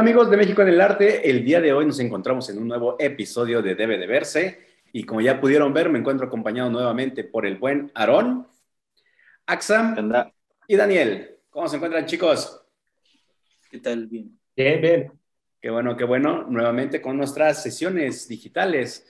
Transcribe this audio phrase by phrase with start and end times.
[0.00, 2.96] amigos de México en el Arte, el día de hoy nos encontramos en un nuevo
[2.98, 4.60] episodio de Debe de Verse
[4.92, 8.48] y como ya pudieron ver me encuentro acompañado nuevamente por el buen Aarón,
[9.46, 10.12] Axam
[10.68, 11.38] y Daniel.
[11.48, 12.62] ¿Cómo se encuentran chicos?
[13.70, 14.08] ¿Qué tal?
[14.08, 14.38] Bien.
[14.54, 15.12] Bien, bien.
[15.58, 16.44] Qué bueno, qué bueno.
[16.50, 19.08] Nuevamente con nuestras sesiones digitales.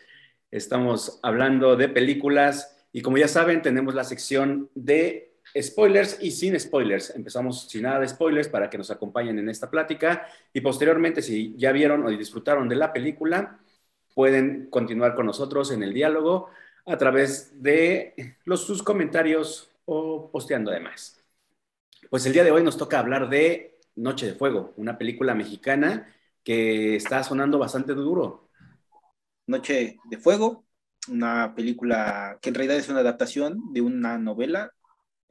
[0.52, 6.58] Estamos hablando de películas y como ya saben tenemos la sección de spoilers y sin
[6.58, 7.10] spoilers.
[7.14, 11.54] Empezamos sin nada de spoilers para que nos acompañen en esta plática y posteriormente, si
[11.56, 13.58] ya vieron o disfrutaron de la película,
[14.14, 16.48] pueden continuar con nosotros en el diálogo
[16.86, 21.20] a través de los, sus comentarios o posteando además.
[22.08, 26.12] Pues el día de hoy nos toca hablar de Noche de Fuego, una película mexicana
[26.42, 28.48] que está sonando bastante duro.
[29.46, 30.64] Noche de Fuego,
[31.08, 34.72] una película que en realidad es una adaptación de una novela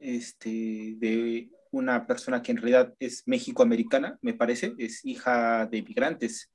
[0.00, 6.50] este, de una persona que en realidad es mexicoamericana, me parece, es hija de migrantes.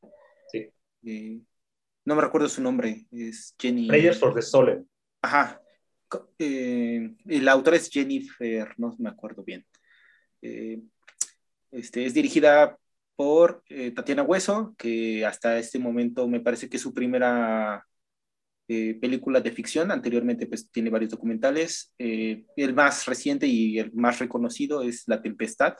[0.51, 0.69] Sí.
[1.05, 1.39] Eh,
[2.03, 3.87] no me recuerdo su nombre, es Jenny.
[3.87, 4.87] Prayers for the Solen.
[5.21, 5.61] Ajá.
[6.37, 9.65] Eh, el autor es Jennifer, no me acuerdo bien.
[10.41, 10.81] Eh,
[11.71, 12.77] este, es dirigida
[13.15, 13.63] por
[13.95, 17.85] Tatiana Hueso, que hasta este momento me parece que es su primera
[18.67, 19.91] eh, películas de ficción.
[19.91, 21.93] Anteriormente pues tiene varios documentales.
[21.99, 25.75] Eh, el más reciente y el más reconocido es La Tempestad.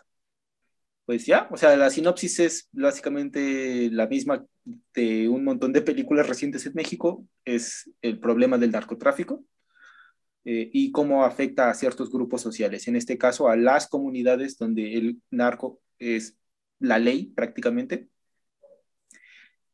[1.06, 4.44] Pues ya, o sea, la sinopsis es básicamente la misma
[4.94, 7.28] de un montón de películas recientes en México.
[7.44, 9.44] Es el problema del narcotráfico.
[10.48, 14.94] Eh, y cómo afecta a ciertos grupos sociales, en este caso a las comunidades donde
[14.94, 16.38] el narco es
[16.78, 18.10] la ley prácticamente,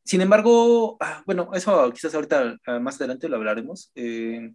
[0.04, 3.92] sin embargo, ah, bueno, eso quizás ahorita ah, más adelante lo hablaremos.
[3.94, 4.52] Eh,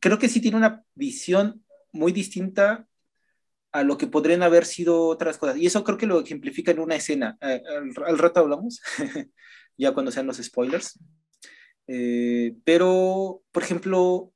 [0.00, 2.86] creo que sí tiene una visión muy distinta
[3.72, 5.56] a lo que podrían haber sido otras cosas.
[5.58, 7.36] Y eso creo que lo ejemplifica en una escena.
[7.40, 7.62] Eh,
[8.06, 8.80] al, rato hablamos,
[9.76, 10.98] ya cuando sean los spoilers.
[11.86, 14.32] Eh, pero, por ejemplo,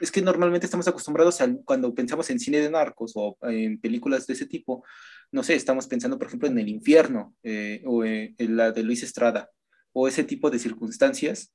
[0.00, 4.26] es que normalmente estamos acostumbrados a cuando pensamos en cine de narcos o en películas
[4.26, 4.84] de ese tipo,
[5.32, 9.02] no sé, estamos pensando, por ejemplo, en El Infierno eh, o en la de Luis
[9.02, 9.50] Estrada
[9.92, 11.52] o ese tipo de circunstancias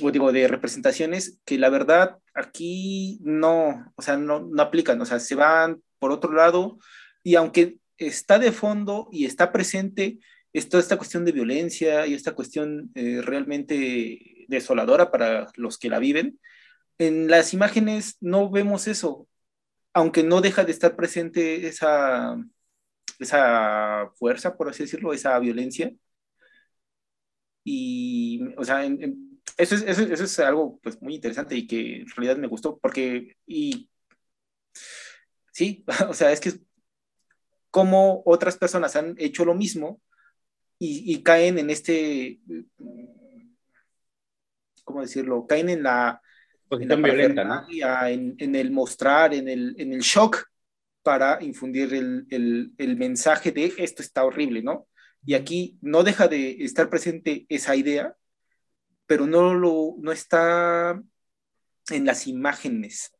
[0.00, 5.06] o digo, de representaciones que la verdad aquí no, o sea, no, no aplican, o
[5.06, 6.78] sea, se van por otro lado
[7.22, 10.18] y aunque está de fondo y está presente
[10.52, 15.88] es toda esta cuestión de violencia y esta cuestión eh, realmente desoladora para los que
[15.88, 16.38] la viven,
[16.98, 19.28] en las imágenes no vemos eso,
[19.94, 22.36] aunque no deja de estar presente esa,
[23.18, 25.92] esa fuerza, por así decirlo, esa violencia.
[27.64, 28.84] Y, o sea,
[29.56, 33.36] eso, es, eso, es, algo pues, muy interesante y que en realidad me gustó porque,
[33.46, 33.88] y
[35.52, 36.52] sí, o sea, es que
[37.70, 40.00] como otras personas han hecho lo mismo
[40.78, 42.40] y, y caen en este,
[44.84, 45.46] ¿cómo decirlo?
[45.46, 46.20] Caen en la,
[46.70, 47.66] en violenta, ¿no?
[47.70, 50.51] En, en, el mostrar, en el, en el shock
[51.02, 52.26] para infundir el,
[52.78, 54.86] el, mensaje de esto está horrible, ¿no?
[55.24, 58.16] Y aquí no deja de estar presente esa idea,
[59.06, 61.00] pero no, lo, no está
[61.90, 63.12] en las imágenes.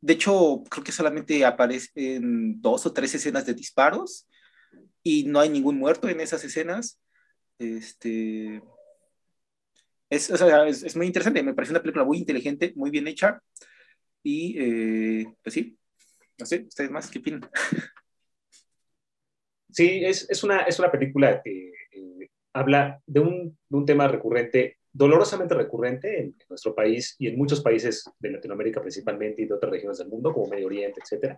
[0.00, 4.28] De hecho, creo que solamente aparecen dos o tres escenas de disparos
[5.02, 7.00] y no hay ningún muerto en esas escenas.
[7.58, 8.62] Este,
[10.10, 13.40] es, muy interesante, me parece una película muy inteligente, muy bien hecha.
[14.22, 15.78] Y eh, pues sí,
[16.38, 17.48] no sé, ustedes más, ¿qué opinan?
[19.70, 24.08] Sí, es, es, una, es una película que eh, habla de un, de un, tema
[24.08, 29.46] recurrente, dolorosamente recurrente en, en, nuestro país y en muchos países de Latinoamérica principalmente y
[29.46, 31.36] de otras regiones del mundo, como Medio Oriente, etc.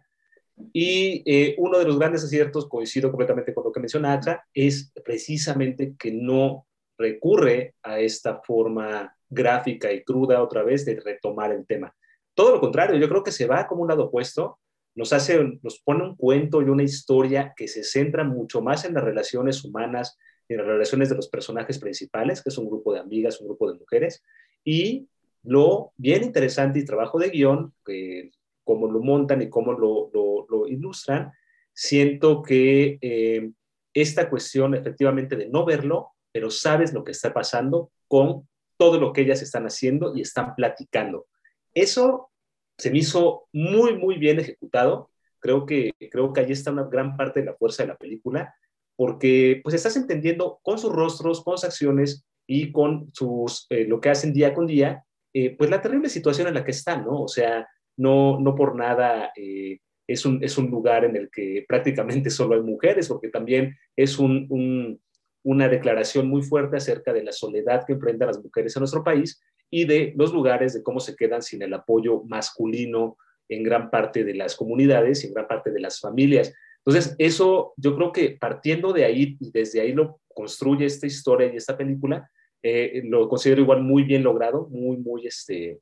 [0.73, 4.93] Y eh, uno de los grandes aciertos, coincido completamente con lo que menciona Acha, es
[5.05, 6.67] precisamente que no
[6.97, 11.95] recurre a esta forma gráfica y cruda otra vez de retomar el tema.
[12.35, 14.59] Todo lo contrario, yo creo que se va como un lado opuesto,
[14.99, 18.95] nos hace, nos pone un cuento y una historia que se centra mucho más en
[18.95, 20.19] las relaciones humanas,
[20.49, 23.71] en las relaciones de los personajes principales, que es un grupo de amigas, un grupo
[23.71, 24.23] de mujeres,
[24.65, 25.09] y
[25.45, 28.31] lo bien interesante y trabajo de guion, que
[28.65, 31.33] cómo lo montan y cómo lo, lo, lo ilustran,
[31.73, 33.51] siento que eh,
[33.94, 39.12] esta cuestión efectivamente de no verlo pero sabes lo que está pasando con todo lo
[39.12, 41.27] que ellas están haciendo y están platicando.
[41.75, 42.28] Eso
[42.79, 45.11] se me hizo muy, muy bien ejecutado.
[45.41, 48.55] Creo que, creo que ahí está una gran parte de la fuerza de la película,
[48.97, 54.01] porque pues estás entendiendo con sus rostros, con sus acciones y con sus, eh, lo
[54.01, 55.05] que hacen día con día,
[55.35, 57.23] eh, pues la terrible situación en la que están, ¿no?
[57.23, 61.65] O sea, no, no por nada eh, es un, es un lugar en el que
[61.69, 65.01] prácticamente solo hay mujeres, porque también es un,
[65.43, 69.41] una declaración muy fuerte acerca de la soledad que enfrentan las mujeres en nuestro país
[69.70, 73.17] y de los lugares, de cómo se quedan sin el apoyo masculino
[73.49, 76.55] en gran parte de las comunidades y en gran parte de las familias.
[76.85, 81.56] Entonces, eso yo creo que partiendo de ahí desde ahí lo construye esta historia y
[81.56, 82.31] esta película,
[82.62, 85.81] eh, lo considero igual muy bien logrado, muy, muy, este,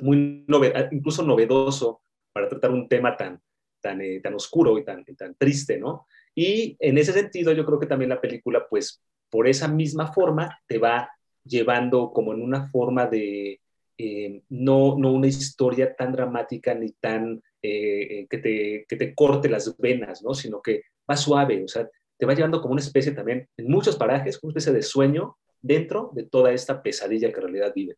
[0.00, 0.44] muy
[0.90, 2.02] incluso novedoso
[2.32, 3.40] para tratar un tema tan,
[3.80, 6.06] tan, eh, tan oscuro y tan, tan triste, ¿no?
[6.34, 10.58] Y en ese sentido, yo creo que también la película, pues, por esa misma forma,
[10.66, 11.10] te va
[11.46, 13.60] llevando como en una forma de,
[13.98, 19.76] eh, no, no una historia tan dramática ni tan que, te, que te corte las
[19.76, 20.34] venas, ¿no?
[20.34, 23.96] Sino que va suave, o sea, te va llevando como una especie también, en muchos
[23.96, 27.96] parajes, como una especie de sueño dentro de toda esta pesadilla que en realidad vive.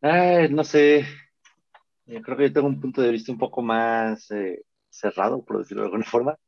[0.00, 1.04] Ay, no sé,
[2.06, 5.82] creo que yo tengo un punto de vista un poco más eh, cerrado, por decirlo
[5.82, 6.38] de alguna forma.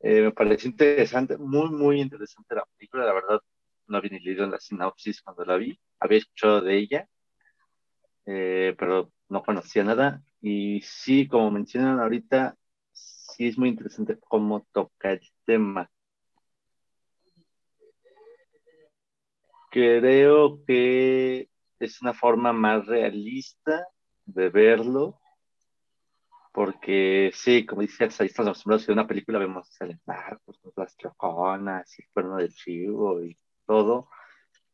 [0.00, 3.40] Eh, me pareció interesante, muy, muy interesante la película, la verdad
[3.90, 7.08] no había ni leído la sinopsis cuando la vi, había escuchado de ella,
[8.26, 10.22] eh, pero no conocía nada.
[10.40, 12.56] Y sí, como mencionan ahorita,
[12.92, 15.90] sí es muy interesante cómo toca el tema.
[19.70, 21.48] Creo que
[21.78, 23.86] es una forma más realista
[24.24, 25.20] de verlo,
[26.52, 29.98] porque sí, como dice, ahí estamos acostumbrados a una película vemos el
[30.44, 33.38] pues, las troconas, el cuerno del chivo y
[33.70, 34.08] todo.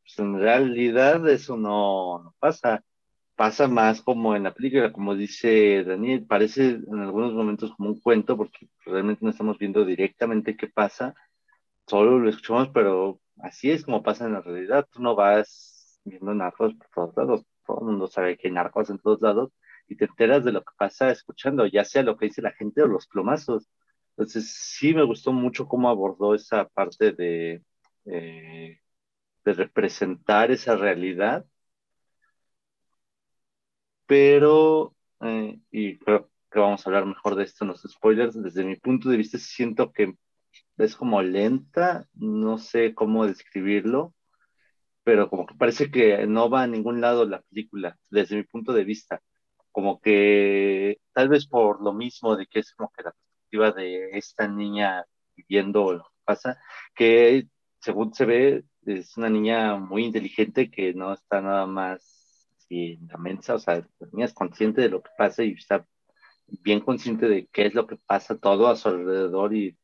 [0.02, 2.82] Pues en realidad eso no, no pasa
[3.37, 8.00] pasa más como en la película, como dice Daniel, parece en algunos momentos como un
[8.00, 11.14] cuento, porque realmente no estamos viendo directamente qué pasa,
[11.87, 14.88] solo lo escuchamos, pero así es como pasa en la realidad.
[14.90, 18.90] Tú no vas viendo narcos por todos lados, todo el mundo sabe que hay narcos
[18.90, 19.52] en todos lados,
[19.88, 22.82] y te enteras de lo que pasa escuchando, ya sea lo que dice la gente
[22.82, 23.69] o los plomazos.
[24.16, 27.62] Entonces, sí me gustó mucho cómo abordó esa parte de,
[28.06, 28.81] eh,
[29.46, 31.46] de representar esa realidad.
[34.06, 38.64] Pero, eh, y creo que vamos a hablar mejor de esto en los spoilers, desde
[38.64, 40.14] mi punto de vista siento que
[40.78, 44.14] es como lenta, no sé cómo describirlo,
[45.04, 48.72] pero como que parece que no va a ningún lado la película, desde mi punto
[48.72, 49.22] de vista,
[49.72, 54.10] como que tal vez por lo mismo de que es como que la perspectiva de
[54.19, 55.04] esta niña
[55.37, 56.58] viviendo lo que pasa,
[56.94, 57.48] que
[57.81, 63.18] según se ve es una niña muy inteligente que no está nada más en la
[63.18, 65.86] mensa, o sea, la niña es consciente de lo que pasa y está
[66.46, 69.76] bien consciente de qué es lo que pasa todo a su alrededor y,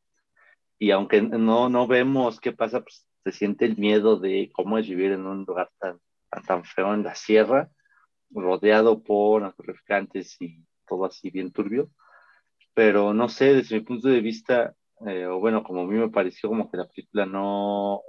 [0.79, 4.87] y aunque no, no vemos qué pasa, pues se siente el miedo de cómo es
[4.87, 5.99] vivir en un lugar tan,
[6.45, 7.69] tan, feo en la sierra,
[8.31, 11.89] rodeado por narcotraficantes y todo así bien turbio.
[12.73, 14.75] Pero no sé, desde mi punto de vista,
[15.07, 18.01] eh, o bueno, como a mí me pareció como que la película no,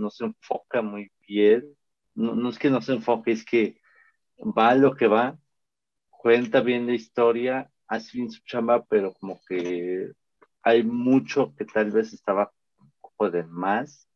[0.00, 1.76] no se enfoca muy bien.
[2.14, 3.80] No, no es que no se enfoque, es que
[4.38, 5.38] va lo que va,
[6.10, 10.12] cuenta bien la historia, hace bien su chamba, pero como que
[10.62, 12.52] hay mucho que tal vez estaba
[13.00, 14.08] poco de más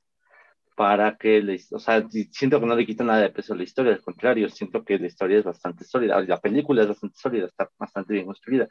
[0.77, 3.63] para que, le, o sea, siento que no le quita nada de peso a la
[3.63, 7.47] historia, al contrario, siento que la historia es bastante sólida, la película es bastante sólida,
[7.47, 8.69] está bastante bien construida,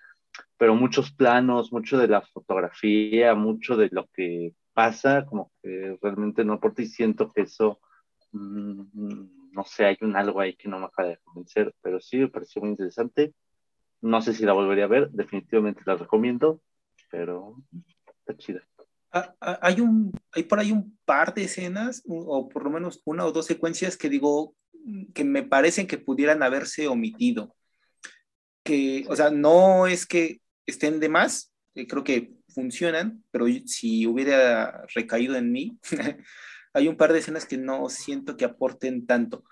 [0.58, 6.44] pero muchos planos, mucho de la fotografía, mucho de lo que pasa, como que realmente
[6.44, 7.80] no aporta y siento que eso...
[8.32, 12.18] Mm, no sé, hay un algo ahí que no me acaba de convencer, pero sí
[12.18, 13.34] me pareció muy interesante.
[14.02, 16.60] No sé si la volvería a ver, definitivamente la recomiendo,
[17.12, 17.56] pero
[18.08, 18.68] está chida.
[19.12, 23.02] Ah, ah, hay, un, hay por ahí un par de escenas, o por lo menos
[23.06, 24.56] una o dos secuencias que digo
[25.14, 27.56] que me parecen que pudieran haberse omitido.
[28.64, 34.06] Que, o sea, no es que estén de más, eh, creo que funcionan, pero si
[34.08, 35.78] hubiera recaído en mí,
[36.74, 39.44] hay un par de escenas que no siento que aporten tanto,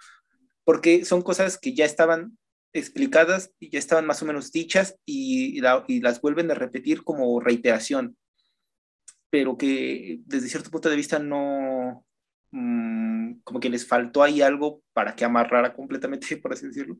[0.64, 2.38] porque son cosas que ya estaban
[2.74, 8.18] explicadas y ya estaban más o menos dichas y, las vuelven a repetir como reiteración,
[9.30, 12.06] pero que desde cierto punto de vista no,
[12.52, 16.98] mm, como que les faltó ahí algo para que amarrara completamente, por así decirlo.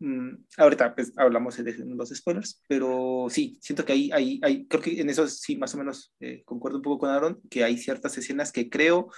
[0.00, 4.82] Mm, ahorita pues, hablamos de los spoilers, pero sí, siento que ahí, ahí, ahí, creo
[4.82, 7.76] que en eso sí, más o menos eh, concuerdo un poco con Aaron, que hay
[7.76, 9.10] ciertas escenas que creo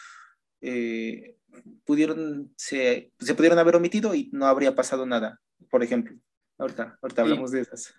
[0.61, 1.37] eh,
[1.85, 6.17] pudieron, se, se, pudieron haber omitido y no habría pasado nada, por ejemplo.
[6.59, 7.95] Ahorita, ahorita hablamos de esas.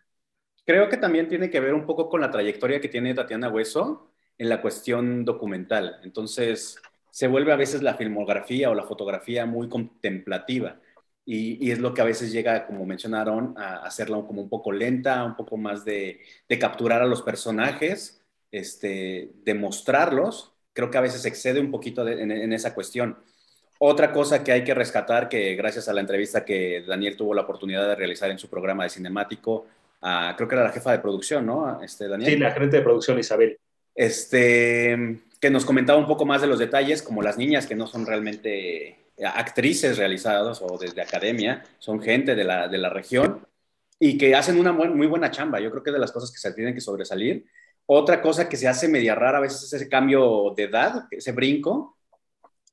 [0.65, 4.13] Creo que también tiene que ver un poco con la trayectoria que tiene Tatiana Hueso
[4.37, 5.99] en la cuestión documental.
[6.03, 6.77] Entonces,
[7.11, 10.79] se vuelve a veces la filmografía o la fotografía muy contemplativa
[11.25, 15.23] y, es lo que a veces llega, como mencionaron, a hacerla como un poco lenta,
[15.23, 16.19] un poco más de,
[16.59, 20.53] capturar a los personajes, este, de mostrarlos.
[20.73, 23.17] Creo que a veces excede un poquito en, esa cuestión.
[23.79, 27.41] Otra cosa que hay que rescatar, que gracias a la entrevista que Daniel tuvo la
[27.41, 29.65] oportunidad de realizar en su programa de cinemático,
[30.35, 31.81] creo que era la jefa de producción, ¿no?
[31.81, 32.31] Este, Daniel.
[32.31, 33.57] Sí, la gerente de producción, Isabel.
[33.95, 37.87] Este, que nos comentaba un poco más de los detalles, como las niñas que no
[37.87, 43.47] son realmente actrices realizadas o desde academia, son gente de la, de la región
[43.99, 45.59] y que hacen una muy buena chamba.
[45.59, 47.45] Yo creo que es de las cosas que se tienen que sobresalir.
[47.85, 51.31] Otra cosa que se hace media rara a veces es ese cambio de edad, ese
[51.31, 51.97] brinco,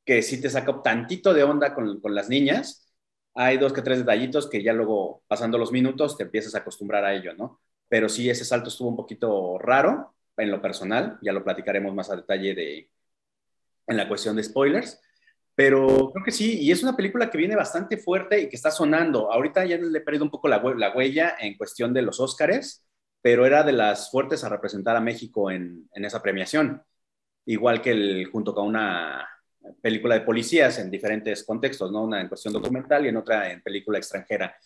[0.04, 2.92] que sí te saca tantito de onda con, con las niñas.
[3.34, 7.04] Hay dos que tres detallitos que ya luego, pasando los minutos, te empiezas a acostumbrar
[7.04, 7.60] a ello, ¿no?
[7.88, 12.10] Pero sí, ese salto estuvo un poquito raro en lo personal, ya lo platicaremos más
[12.10, 12.90] a detalle de,
[13.86, 15.00] en la cuestión de spoilers
[15.54, 18.70] pero creo que sí, y es una película que viene bastante fuerte y que está
[18.70, 19.30] sonando.
[19.32, 22.86] Ahorita ya le he perdido un poco la, la huella en cuestión de los Óscares,
[23.22, 26.82] pero era de las fuertes a representar a México en, en esa premiación.
[27.44, 29.28] Igual que el, junto con una
[29.82, 32.02] película de policías en diferentes contextos, ¿no?
[32.02, 34.56] Una en cuestión documental y en otra en película extranjera.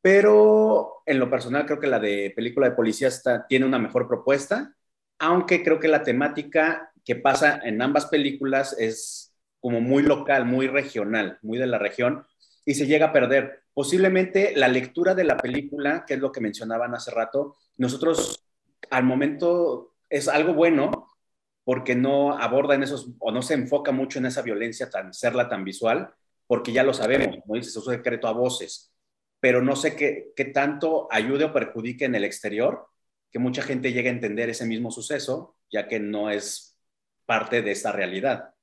[0.00, 4.06] Pero en lo personal creo que la de película de policías está, tiene una mejor
[4.06, 4.74] propuesta,
[5.18, 9.23] aunque creo que la temática que pasa en ambas películas es
[9.64, 12.26] como muy local, muy regional, muy de la región,
[12.66, 13.62] y se llega a perder.
[13.72, 18.44] Posiblemente la lectura de la película, que es lo que mencionaban hace rato, nosotros
[18.90, 21.08] al momento es algo bueno
[21.64, 25.48] porque no aborda en esos o no se enfoca mucho en esa violencia tan serla
[25.48, 26.12] tan visual,
[26.46, 28.92] porque ya lo sabemos, como dices, es un secreto a voces,
[29.40, 32.86] pero no sé qué, qué tanto ayude o perjudique en el exterior
[33.32, 36.78] que mucha gente llegue a entender ese mismo suceso, ya que no es
[37.24, 38.53] parte de esta realidad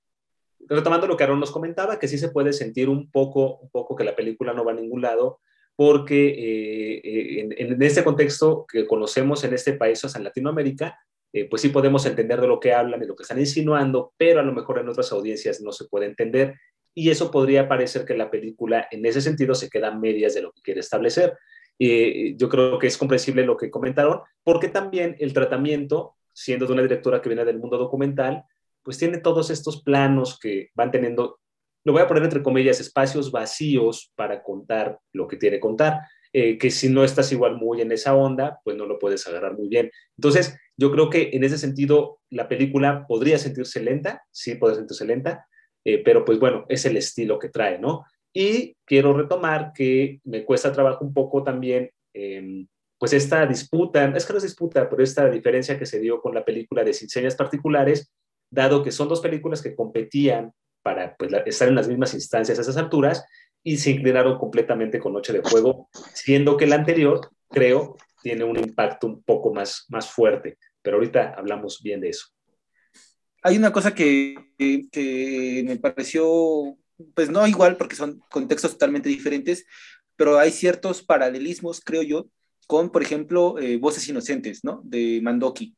[0.67, 3.95] retomando lo que Aaron nos comentaba, que sí se puede sentir un poco, un poco
[3.95, 5.39] que la película no va a ningún lado,
[5.75, 10.99] porque eh, eh, en, este contexto que conocemos en este país, o sea, en Latinoamérica,
[11.33, 14.41] eh, pues sí podemos entender de lo que hablan, de lo que están insinuando, pero
[14.41, 16.55] a lo mejor en otras audiencias no se puede entender.
[16.93, 20.41] Y eso podría parecer que la película en ese sentido se queda a medias de
[20.41, 21.37] lo que quiere establecer.
[21.79, 26.83] yo creo que es comprensible lo que comentaron, porque también el tratamiento, siendo de una
[26.83, 28.43] directora que viene del mundo documental,
[28.83, 31.39] pues tiene todos estos planos que van teniendo,
[31.83, 36.01] lo voy a poner entre comillas, espacios vacíos para contar lo que que contar,
[36.33, 39.57] eh, que si no estás igual muy en esa onda, pues no lo puedes agarrar
[39.57, 39.91] muy bien.
[40.17, 45.05] Entonces, yo creo que en ese sentido la película podría sentirse lenta, sí puede sentirse
[45.05, 45.45] lenta,
[45.83, 48.05] eh, pero pues bueno, es el estilo que trae, ¿no?
[48.33, 51.91] Y quiero retomar que me cuesta trabajo un poco también,
[53.01, 56.35] pues esta disputa, es que no es disputa, pero esta diferencia que se dio con
[56.35, 58.11] la película de Sin Señas Particulares,
[58.51, 60.53] dado que son dos películas que competían
[60.83, 63.25] para pues, estar en las mismas instancias a esas alturas
[63.63, 68.57] y se inclinaron completamente con Noche de Fuego, siendo que la anterior, creo, tiene un
[68.57, 70.57] impacto un poco más, más fuerte.
[70.81, 72.27] Pero ahorita hablamos bien de eso.
[73.43, 76.77] Hay una cosa que, que me pareció,
[77.15, 79.65] pues no igual, porque son contextos totalmente diferentes,
[80.15, 82.27] pero hay ciertos paralelismos, creo yo,
[82.67, 84.81] con, por ejemplo, eh, Voces Inocentes, ¿no?
[84.83, 85.75] De Mandoki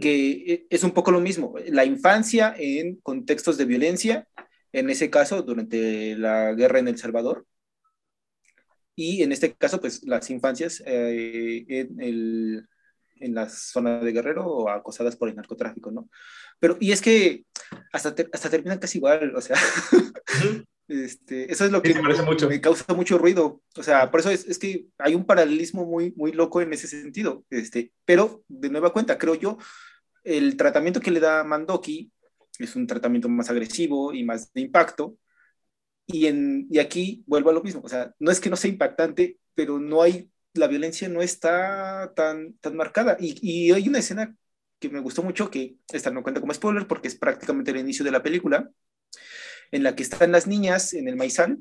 [0.00, 4.28] que e, es un poco lo mismo, la infancia en contextos de violencia,
[4.72, 7.46] en ese caso durante la guerra en El Salvador,
[8.96, 12.68] y en este caso, pues las infancias eh, en, el,
[13.16, 16.08] en la zona de Guerrero o acosadas por el narcotráfico, ¿no?
[16.60, 17.44] Pero, y es que
[17.92, 19.56] hasta, hasta terminan casi igual, o sea,
[20.86, 23.62] Este, eso es lo que me, causa mucho ruido.
[23.76, 26.86] O sea, por eso es, es, que hay un paralelismo muy, muy loco en ese
[26.86, 27.44] sentido.
[27.50, 29.58] Este, pero, de nueva cuenta, creo yo,
[30.24, 32.12] el tratamiento que le da Mandoki
[32.58, 35.16] es un tratamiento más agresivo y más de impacto.
[36.06, 37.80] Y, en, y aquí vuelvo a lo mismo.
[37.82, 42.12] O sea, no es que no sea impactante, pero no hay, la violencia no está
[42.14, 43.16] tan, tan marcada.
[43.18, 44.36] Y, y hay una escena
[44.78, 48.04] que me gustó mucho, que esta no cuenta como spoiler porque es prácticamente el inicio
[48.04, 48.70] de la película,
[49.70, 51.58] en la que están las niñas en el maizal,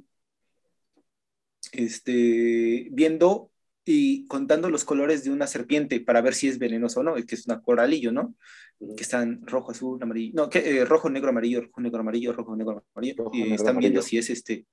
[1.72, 3.53] este, viendo
[3.86, 7.36] y contando los colores de una serpiente para ver si es venenoso o no, que
[7.36, 8.36] es una coralillo, ¿no?
[8.80, 12.56] Que están rojo, azul, amarillo, no, que, eh, rojo, negro, amarillo, rojo, negro, amarillo, rojo,
[12.56, 14.66] negro, amarillo, y están viendo si es este,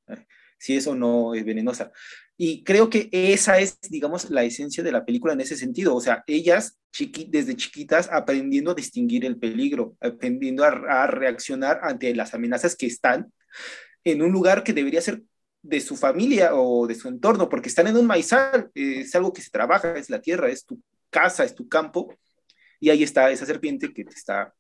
[0.58, 1.90] si es o no es venenosa.
[2.36, 6.00] Y creo que esa es, digamos, la esencia de la película en ese sentido, o
[6.00, 12.14] sea, ellas chiqui desde chiquitas aprendiendo a distinguir el peligro, aprendiendo a, a reaccionar ante
[12.14, 13.32] las amenazas que están
[14.04, 15.22] en un lugar que debería ser
[15.62, 19.42] de su familia o de su entorno, porque están en un maizal, es algo que
[19.42, 22.16] se trabaja, es la tierra, es tu casa, es tu campo,
[22.78, 24.54] y ahí está esa serpiente que te está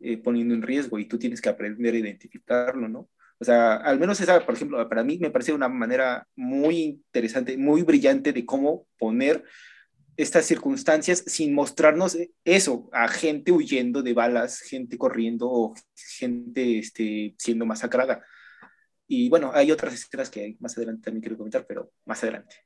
[0.00, 3.08] eh, poniendo en riesgo y tú tienes que aprender a identificarlo, ¿no?
[3.38, 7.56] O sea, al menos esa, por ejemplo, para mí me parece una manera muy interesante,
[7.56, 9.44] muy brillante de cómo poner
[10.16, 15.74] estas circunstancias sin mostrarnos eso, a gente huyendo de balas, gente corriendo o
[16.18, 18.24] gente este, siendo masacrada.
[19.06, 22.56] Y bueno, hay otras escenas que más adelante también quiero comentar, pero más adelante.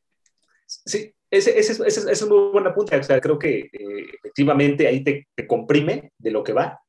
[0.66, 2.96] Sí, ese, ese, ese, es un muy buen apunte.
[2.96, 6.80] O sea, creo que eh, efectivamente ahí te, te, comprime de lo que va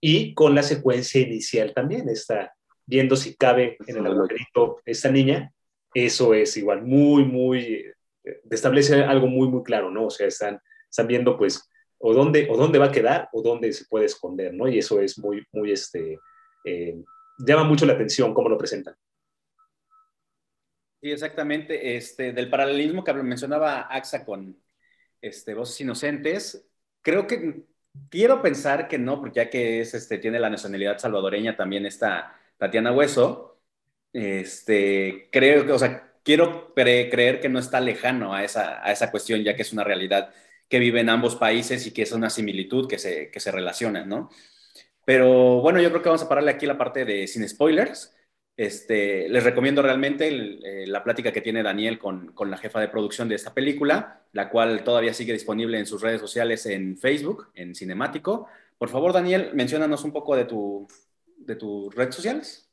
[0.00, 2.52] y con la secuencia inicial también está
[2.86, 5.52] viendo si cabe en el agujerito esta niña.
[5.94, 7.86] Eso es igual muy, muy,
[8.24, 10.06] eh, establece algo muy, muy claro, ¿no?
[10.06, 10.60] O sea, están,
[10.90, 14.54] están viendo pues o dónde, o dónde va a quedar o dónde se puede esconder,
[14.54, 14.68] ¿no?
[14.68, 16.18] Y eso es muy, muy, este,
[16.64, 17.02] eh,
[17.38, 18.96] llama mucho la atención cómo lo presentan.
[21.00, 21.96] Sí, exactamente.
[21.96, 24.60] Este, del paralelismo que mencionaba AXA con
[25.20, 26.68] este, Voces Inocentes,
[27.02, 27.64] creo que
[28.10, 32.36] quiero pensar que no, porque ya que es, este, tiene la nacionalidad salvadoreña también está
[32.56, 33.60] Tatiana Hueso,
[34.12, 39.10] este, creo que, o sea, quiero creer que no está lejano a esa, a esa
[39.10, 40.32] cuestión, ya que es una realidad
[40.68, 44.08] que vive en ambos países y que es una similitud que se, que se relacionan,
[44.08, 44.30] ¿no?
[45.08, 48.14] Pero bueno, yo creo que vamos a pararle aquí la parte de sin spoilers.
[48.54, 52.88] Este, les recomiendo realmente eh, la plática que tiene Daniel con, con, la jefa de
[52.88, 57.48] producción de esta película, la cual todavía sigue disponible en sus redes sociales en Facebook,
[57.54, 58.48] en Cinemático.
[58.76, 60.86] Por favor, Daniel, menciónanos un poco de, tu,
[61.38, 62.70] de tus redes sociales.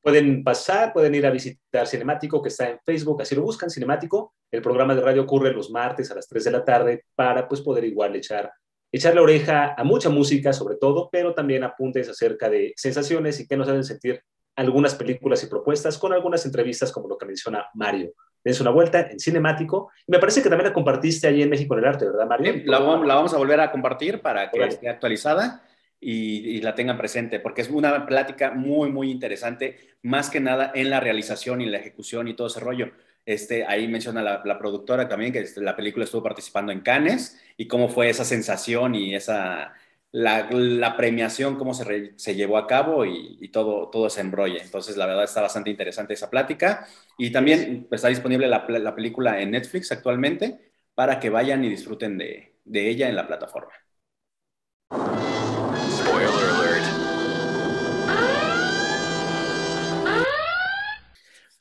[0.00, 4.34] Pueden pasar, pueden ir a visitar Cinemático, que está en Facebook, así lo buscan, Cinemático.
[4.50, 7.60] El programa de radio ocurre los martes a las 3 de la tarde para pues,
[7.60, 8.50] poder igual echar,
[8.96, 13.46] echar la oreja a mucha música, sobre todo, pero también apuntes acerca de sensaciones y
[13.46, 14.22] qué nos hacen sentir
[14.56, 18.12] algunas películas y propuestas con algunas entrevistas como lo que menciona Mario.
[18.44, 19.90] Dense una vuelta en cinemático.
[20.06, 22.62] Me parece que también la compartiste allí en México en el arte, ¿verdad, Mario?
[22.66, 25.62] la, vamos a volver a compartir para que esté actualizada
[25.98, 30.90] y, la tengan presente, porque es una plática muy, muy interesante, más que nada en
[30.90, 32.92] la realización y la ejecución y todo ese rollo.
[33.26, 37.40] Este, ahí menciona la, la productora también que este, la película estuvo participando en Cannes
[37.56, 39.74] y cómo fue esa sensación y esa,
[40.14, 44.58] la, premiación, cómo se, se, llevó a cabo y, todo, todo ese embrollo.
[44.62, 46.86] Entonces, la verdad está bastante interesante esa plática.
[47.18, 51.68] Y también pues, está disponible la, la, película en Netflix actualmente para que vayan y
[51.68, 53.72] disfruten de, de ella en la plataforma.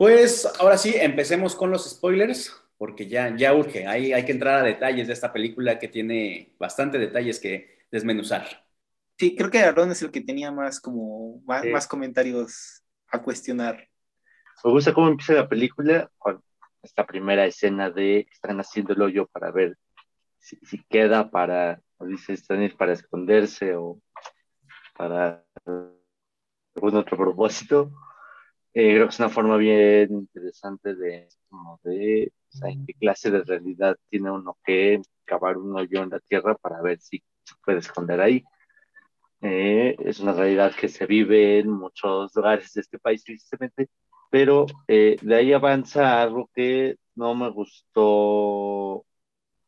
[0.04, 3.88] Pues ahora sí, empecemos con los spoilers, porque ya, ya urge.
[3.88, 8.66] Hay, hay que entrar a detalles de esta película que tiene bastante detalles que desmenuzar.
[9.18, 13.88] Sí, creo que Aaron es el que tenía más como más, comentarios a cuestionar.
[14.66, 16.44] Me gusta cómo empieza la película con
[16.82, 19.78] esta primera escena de están haciendo el hoyo para ver
[20.38, 22.36] si, queda para, o dice
[22.78, 24.02] para esconderse o
[24.98, 27.90] para algún otro propósito.
[28.76, 32.32] Eh, creo que es una forma bien interesante de, como de
[32.64, 36.82] en qué clase de realidad tiene uno que cavar un hoyo en la tierra para
[36.82, 38.44] ver si se puede esconder ahí.
[39.42, 43.90] Eh, es una realidad que se vive en muchos lugares de este país, tristemente,
[44.32, 49.06] pero eh, de ahí avanza algo que no me gustó,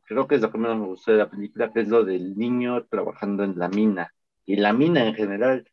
[0.06, 2.38] creo que es lo que menos me gustó de la película, que es lo del
[2.38, 4.14] niño trabajando en la mina,
[4.46, 5.66] y la mina en general.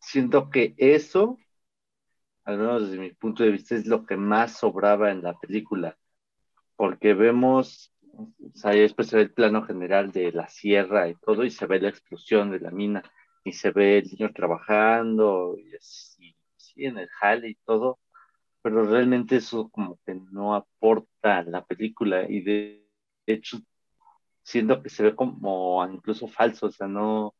[0.00, 1.38] Siento que eso,
[2.46, 5.98] al menos desde mi punto de vista, es lo que más sobraba en la película,
[6.76, 11.44] porque vemos o sea, después se ve el plano general de la sierra y todo,
[11.44, 13.02] y se ve la explosión de la mina,
[13.44, 16.34] y se ve el niño trabajando, y así,
[16.76, 17.98] en el jale y todo,
[18.62, 22.86] pero realmente eso como que no aporta a la película, y de
[23.26, 23.58] hecho,
[24.42, 27.34] siento que se ve como incluso falso, o sea, no,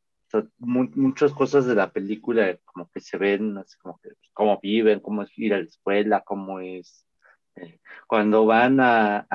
[0.59, 5.23] muchas cosas de la película como que se ven, así como que, cómo viven, cómo
[5.23, 7.05] es ir a la escuela, cómo es,
[7.55, 9.25] eh, cuando van a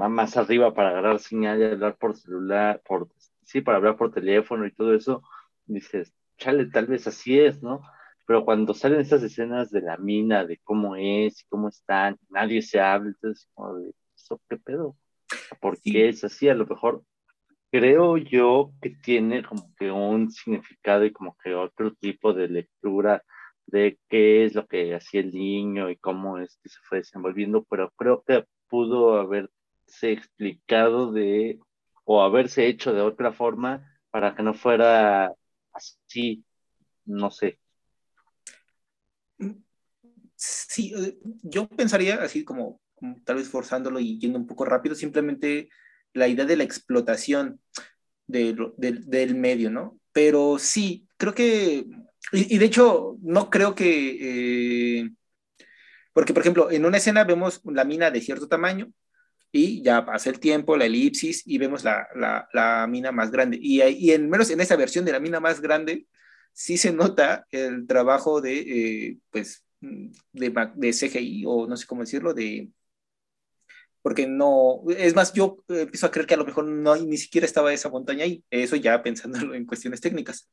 [0.00, 3.08] va más arriba para agarrar señal y hablar por celular, por,
[3.44, 5.22] sí, para hablar por teléfono y todo eso,
[5.66, 7.82] dices, chale, tal vez así es, ¿no?
[8.26, 12.80] Pero cuando salen estas escenas de la mina, de cómo es cómo están, nadie se
[12.80, 14.96] habla, entonces, como de, ¿eso qué pedo?
[15.60, 16.48] ¿Por qué es así?
[16.48, 17.04] A lo mejor
[17.72, 23.24] creo yo que tiene como que un significado y como que otro tipo de lectura
[23.66, 27.64] de qué es lo que hacía el niño y cómo es que se fue desenvolviendo,
[27.64, 29.50] pero creo que pudo haber
[30.02, 31.58] explicado de
[32.04, 35.32] o haberse hecho de otra forma para que no fuera
[35.72, 36.44] así,
[37.06, 37.58] no sé.
[40.36, 40.92] Sí,
[41.42, 42.82] yo pensaría así como,
[43.24, 45.70] tal vez forzándolo y yendo un poco rápido, simplemente
[46.14, 47.60] la idea de la explotación
[48.26, 49.98] del medio, ¿no?
[50.12, 51.86] Pero sí, creo que
[52.30, 55.00] y, de hecho, no creo que...
[55.00, 55.10] Eh,
[56.12, 58.92] porque, por ejemplo, en una escena vemos la mina de cierto tamaño
[59.50, 62.06] y ya pasa el tiempo, la elipsis y vemos la,
[62.52, 63.58] la, mina más grande.
[63.60, 66.06] Y, y en menos en esa versión de la mina más grande,
[66.52, 72.02] sí se nota el trabajo de, eh, pues, de, de, CGI o no sé cómo
[72.02, 72.68] decirlo, de...
[74.02, 77.46] Porque no, es más, yo empiezo a creer que a lo mejor no, ni siquiera
[77.46, 80.48] estaba esa montaña ahí, eso ya pensándolo en cuestiones técnicas.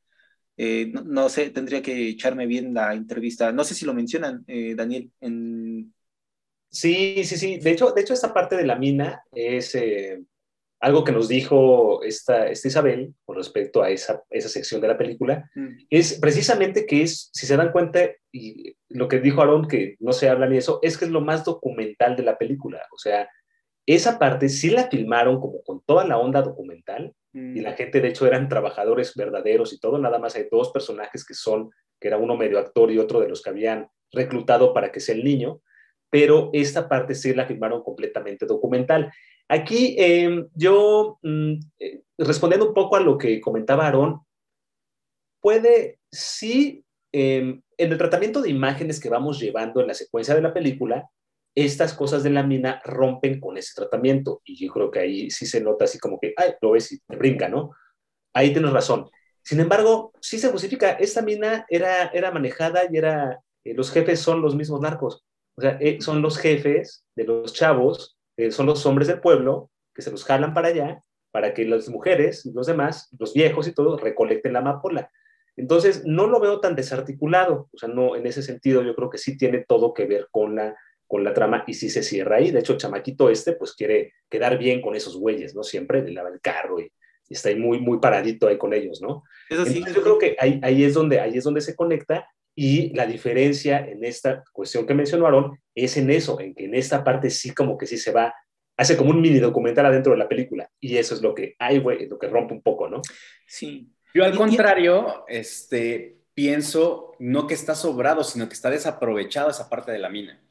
[0.62, 3.54] Eh, no, sé, tendría que echarme bien la entrevista.
[3.54, 5.94] No sé si lo mencionan, eh, Daniel, en...
[6.70, 7.60] Sí, sí, sí.
[7.60, 10.22] De hecho, de hecho, esta parte de la mina es eh,
[10.82, 14.98] algo que nos dijo esta, esta, Isabel con respecto a esa, esa sección de la
[14.98, 15.50] película.
[15.56, 15.86] Mm.
[15.90, 20.12] Es precisamente que es, si se dan cuenta, y lo que dijo Aaron, que no
[20.12, 22.82] se habla ni eso, es que es lo más documental de la película.
[22.94, 23.30] O sea,
[23.96, 27.76] esa parte sí la filmaron como con toda la onda documental y la mm.
[27.76, 29.98] gente, de hecho, eran trabajadores verdaderos y todo.
[29.98, 33.30] Nada más hay dos personajes que son, que era uno medio actor y otro de
[33.30, 35.62] los que habían reclutado para que sea el niño,
[36.10, 39.12] pero esta parte sí la filmaron completamente documental.
[39.48, 44.22] Aquí em, yo, mm, eh, respondiendo un poco a lo que comentaba Aarón,
[45.42, 50.42] puede sí, em, en el tratamiento de imágenes que vamos llevando en la secuencia de
[50.42, 51.10] la película,
[51.66, 54.42] estas cosas de la mina rompen con ese tratamiento.
[54.44, 57.00] Y yo creo que ahí sí se nota así como que, ay, lo ves y
[57.00, 57.72] te brinca, ¿no?
[58.34, 59.10] Ahí tienes razón.
[59.44, 64.20] Sin embargo, sí se justifica, esta mina era, era manejada y era, eh, los jefes
[64.20, 65.26] son los mismos narcos.
[65.56, 69.72] O sea, eh, son los jefes de los chavos, eh, son los hombres del pueblo
[69.94, 73.74] que se los jalan para allá, para que las mujeres los demás, los viejos y
[73.74, 75.10] todo, recolecten la amapola.
[75.58, 77.70] Entonces, no lo veo tan desarticulado.
[77.74, 80.56] O sea, no, en ese sentido, yo creo que sí tiene todo que ver con
[80.56, 80.76] la
[81.10, 82.52] con la trama y si se cierra ahí.
[82.52, 85.64] De hecho, el chamaquito este pues quiere quedar bien con esos güeyes, ¿no?
[85.64, 86.92] Siempre le lava el carro y,
[87.28, 89.24] está ahí muy, muy paradito ahí con ellos, ¿no?
[89.50, 92.94] Eso sí, yo creo que ahí, ahí, es donde, ahí es donde se conecta y
[92.96, 97.30] la diferencia en esta cuestión que mencionaron es en eso, en que en esta parte
[97.30, 98.34] sí como que sí se va,
[98.78, 101.80] hace como un mini documental adentro de la película y eso es lo que hay,
[101.80, 103.02] güey, lo que rompe un poco, ¿no?
[103.46, 103.92] Sí.
[104.14, 109.92] Yo al contrario, este, pienso no que está sobrado, sino que está desaprovechado esa parte
[109.92, 110.42] de la mina.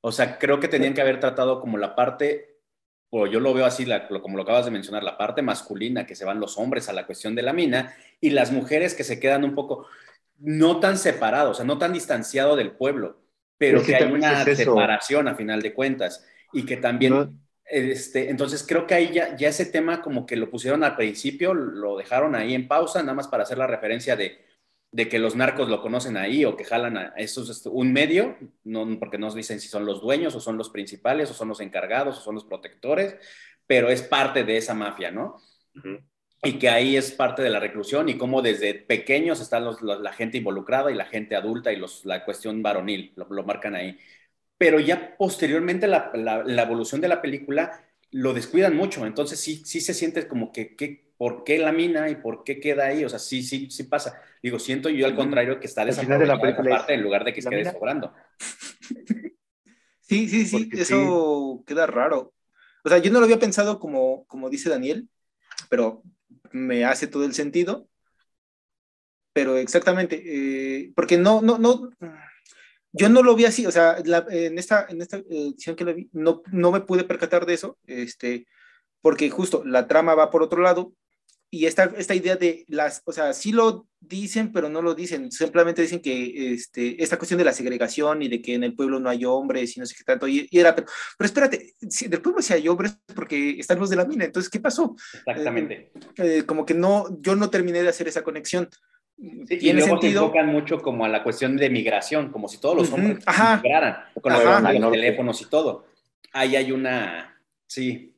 [0.00, 2.58] O sea, creo que tenían que haber tratado como la parte,
[3.10, 3.86] o yo lo veo así,
[4.22, 7.06] como lo acabas de mencionar, la parte masculina, que se van los hombres a la
[7.06, 9.86] cuestión de la mina, y las mujeres que se quedan un poco,
[10.38, 13.20] no tan separados, o sea, no tan distanciado del pueblo,
[13.58, 17.38] pero que, hay una separación a final de cuentas, y que también...
[17.72, 21.54] Este, entonces creo que ahí ya, ya ese tema como que lo pusieron al principio,
[21.54, 24.40] lo dejaron ahí en pausa, nada más para hacer la referencia de,
[24.92, 28.36] de que los narcos lo conocen ahí o que jalan a eso es un medio,
[28.64, 31.60] no, porque nos dicen si son los dueños o son los principales o son los
[31.60, 33.16] encargados o son los protectores,
[33.66, 35.36] pero es parte de esa mafia, ¿no?
[36.42, 40.38] Y que ahí es parte de la reclusión y cómo desde pequeños está la gente
[40.38, 43.96] involucrada y la gente adulta y los, la cuestión varonil, lo, marcan ahí.
[44.58, 49.80] Pero ya posteriormente la, la, evolución de la película lo descuidan mucho, entonces sí, sí
[49.80, 53.04] se siente como que, que ¿por qué la mina y por qué queda ahí?
[53.04, 54.18] O sea, sí, sí, sí pasa.
[54.42, 57.42] Digo, siento yo al contrario que está desaprovechada de esa parte en lugar de que
[57.42, 58.14] quede sobrando.
[60.00, 62.32] Sí, sí, sí, eso queda raro.
[62.82, 65.10] O sea, yo no lo había pensado como, como dice Daniel,
[65.68, 66.02] pero
[66.52, 67.86] me hace todo el sentido.
[69.34, 71.90] Pero exactamente, eh, porque no, no, no,
[72.92, 76.08] yo no lo vi así, o sea, en, esta, en esta edición que lo vi,
[76.12, 78.46] no, no me pude percatar de eso, este,
[79.02, 80.94] porque justo la trama va por otro lado,
[81.52, 85.32] y esta, esta idea de las, o sea, sí lo dicen, pero no lo dicen,
[85.32, 89.00] simplemente dicen que este, esta cuestión de la segregación y de que en el pueblo
[89.00, 90.86] no hay hombres y no sé qué tanto, y, era, pero,
[91.18, 94.24] pero, espérate, si en el pueblo sí hay hombres porque están los de la mina,
[94.24, 94.94] entonces, ¿qué pasó?
[95.26, 95.90] Exactamente.
[96.16, 98.68] Eh, eh, como que no, yo no terminé de hacer esa conexión.
[99.16, 100.20] Sí, y luego sentido?
[100.20, 103.18] se enfocan mucho como a la cuestión de migración, como si todos los hombres
[103.62, 105.84] migraran, con los teléfonos y todo.
[106.32, 108.09] Ahí hay una, sí,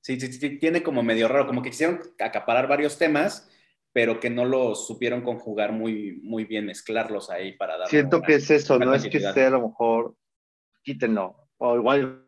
[0.00, 3.50] Sí, sí, sí, tiene como medio raro, como que quisieron acaparar varios temas,
[3.92, 7.88] pero que no los supieron conjugar muy, muy bien, mezclarlos ahí para dar.
[7.88, 10.14] Siento que es eso, no es que sea a lo mejor,
[10.82, 12.26] quítenlo, o igual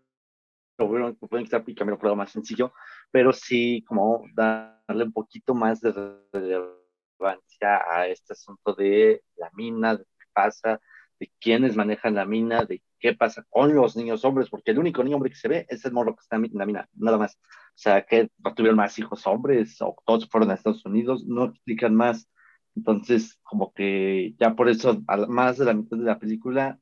[0.79, 2.73] lo pueden quitar y cambiar por más sencillo,
[3.11, 5.93] pero sí como darle un poquito más de
[6.33, 10.81] relevancia a este asunto de la mina, de qué pasa,
[11.21, 15.05] de quiénes manejan la mina, de qué pasa con los niños hombres, porque el único
[15.05, 17.39] niño hombre que se ve es el morro que está en la mina, nada más.
[17.83, 21.47] O sea, que no tuvieron más hijos hombres o todos fueron a Estados Unidos, no
[21.47, 22.31] explican más.
[22.77, 26.79] Entonces, como que ya por eso, más de la mitad de la película,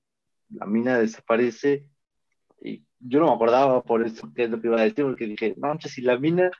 [0.51, 1.89] la mina desaparece
[2.61, 5.27] y yo no me acordaba por eso qué es lo que iba a decir, porque
[5.27, 6.51] dije, no, si la mina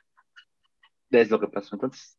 [1.11, 1.75] es lo que pasó.
[1.75, 2.17] Entonces,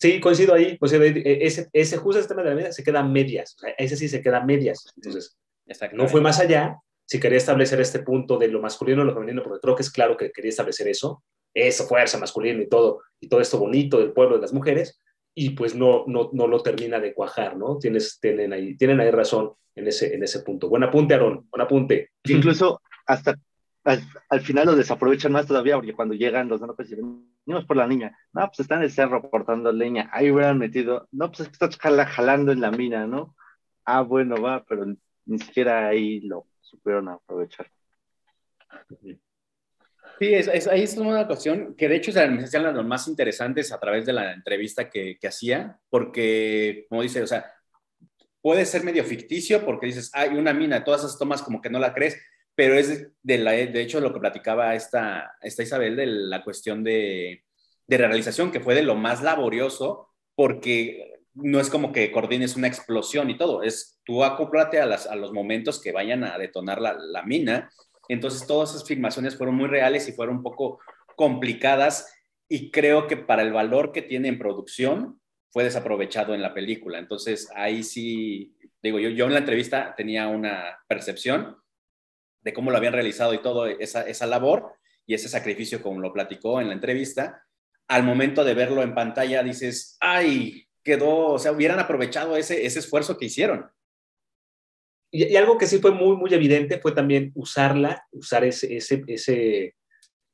[0.00, 0.76] Sí, coincido ahí.
[0.78, 3.54] Pues ese, ese justo ese tema de la media se queda a medias.
[3.56, 4.92] O sea, ese sí se queda a medias.
[4.96, 5.36] Entonces,
[5.92, 6.78] no fue más allá.
[7.08, 9.90] Si quería establecer este punto de lo masculino y lo femenino, porque creo que es
[9.90, 14.12] claro que quería establecer eso, esa fuerza masculina y todo, y todo esto bonito del
[14.12, 15.00] pueblo de las mujeres,
[15.34, 17.78] y pues no, no, no lo termina de cuajar, ¿no?
[17.78, 20.68] Tienes, tienen, ahí, tienen ahí razón en ese, en ese punto.
[20.68, 22.10] Buen apunte, Aarón, buen apunte.
[22.24, 23.36] Incluso hasta
[24.28, 28.16] al, final lo desaprovechan más todavía, porque cuando llegan los pues venimos por la niña,
[28.34, 31.70] no, pues está en el cerro cortando leña, ahí hubieran metido, no, pues está
[32.06, 33.34] jalando en la mina, ¿no?
[33.84, 34.84] Ah, bueno, va, pero
[35.24, 37.70] ni siquiera ahí lo supieron aprovechar.
[40.18, 43.78] Sí, es, ahí es una cuestión que de hecho me hacían las más interesantes a
[43.78, 47.52] través de la entrevista que, que hacía, porque, como dice, o sea,
[48.40, 51.78] puede ser medio ficticio porque dices, hay una mina, todas esas tomas como que no
[51.78, 52.20] la crees,
[52.54, 56.82] pero es de, la, de hecho lo que platicaba esta, esta Isabel de la cuestión
[56.82, 57.44] de,
[57.86, 62.68] de realización, que fue de lo más laborioso, porque no es como que coordines una
[62.68, 67.22] explosión y todo, es tú acóplate a, los momentos que vayan a detonar la, la,
[67.22, 67.70] mina.
[68.08, 70.80] Entonces todas esas filmaciones fueron muy reales y fueron un poco
[71.16, 72.12] complicadas
[72.48, 75.20] y creo que para el valor que tiene en producción
[75.50, 76.98] fue desaprovechado en la película.
[76.98, 81.56] Entonces ahí sí, digo, yo, yo en la entrevista tenía una percepción
[82.40, 84.72] de cómo lo habían realizado y todo esa, esa labor
[85.06, 87.42] y ese sacrificio, como lo platicó en la entrevista,
[87.88, 92.78] al momento de verlo en pantalla dices, ay, quedó, o sea, hubieran aprovechado ese, ese
[92.78, 93.66] esfuerzo que hicieron.
[95.12, 99.74] Y, algo que sí fue muy, muy evidente fue también usarla, usar ese, ese, ese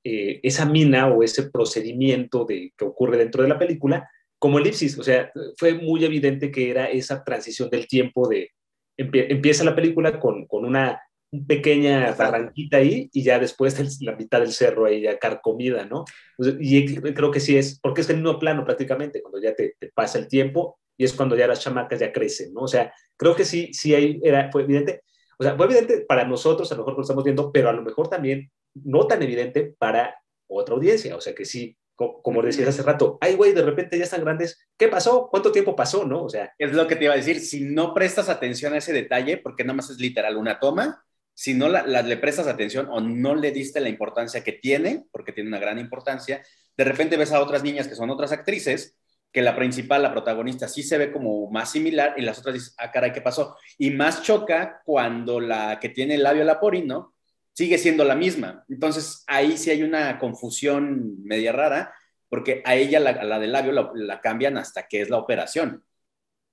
[0.07, 4.99] eh, esa mina o ese procedimiento de, que ocurre dentro de la película como elipsis.
[4.99, 8.51] O sea, fue muy evidente que era esa transición del tiempo de,
[8.97, 11.01] empieza la película con, con una
[11.47, 16.05] pequeña barranquita ahí y ya después la mitad del cerro ahí ya carcomida, ¿no?
[16.39, 20.19] Y creo que sí es, porque es el mismo plano prácticamente, cuando ya te, pasa
[20.19, 22.63] el tiempo y es cuando ya las chamacas ya crecen, ¿no?
[22.63, 25.03] O sea, creo que sí, sí ahí era, fue evidente,
[25.39, 27.83] o sea, fue evidente para nosotros, a lo mejor lo estamos viendo, pero a lo
[27.83, 30.17] mejor también no tan evidente para
[30.47, 34.05] otra audiencia, o sea que sí, como decías hace rato, ay, güey, de repente ya
[34.05, 35.29] están grandes, ¿qué pasó?
[35.31, 36.05] ¿Cuánto tiempo pasó?
[36.05, 36.25] ¿No?
[36.25, 36.53] O sea.
[36.59, 39.65] Es lo que te iba a decir, si no prestas atención a ese detalle, porque
[39.65, 43.81] nada más es literal una toma, si no le prestas atención o no le diste
[43.81, 46.43] la importancia que tiene, porque tiene una gran importancia,
[46.77, 48.97] de repente ves a otras niñas que son otras actrices,
[49.33, 52.75] que la principal, la protagonista, sí se ve como más similar y las otras dicen,
[52.79, 53.57] ah, caray, ¿qué pasó?
[53.79, 57.15] Y más choca cuando la que tiene el labio laporino
[57.53, 58.65] sigue siendo la misma.
[58.69, 61.93] Entonces ahí sí hay una confusión media rara,
[62.29, 65.83] porque a ella, la, la del labio, la cambian hasta que es la operación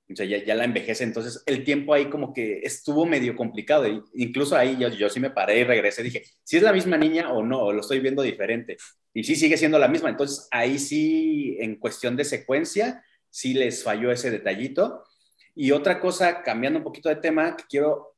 [0.10, 4.58] o sea, ya, la envejece, entonces el tiempo ahí como que estuvo medio complicado, incluso
[4.58, 7.44] ahí yo, yo sí me paré y regresé, dije, si es la misma niña o
[7.44, 8.78] no, o lo estoy viendo diferente,
[9.14, 13.84] y sí sigue siendo la misma, entonces ahí sí, en cuestión de secuencia, sí les
[13.84, 15.04] falló ese detallito.
[15.56, 18.16] Y otra cosa, cambiando un poquito de tema, que quiero,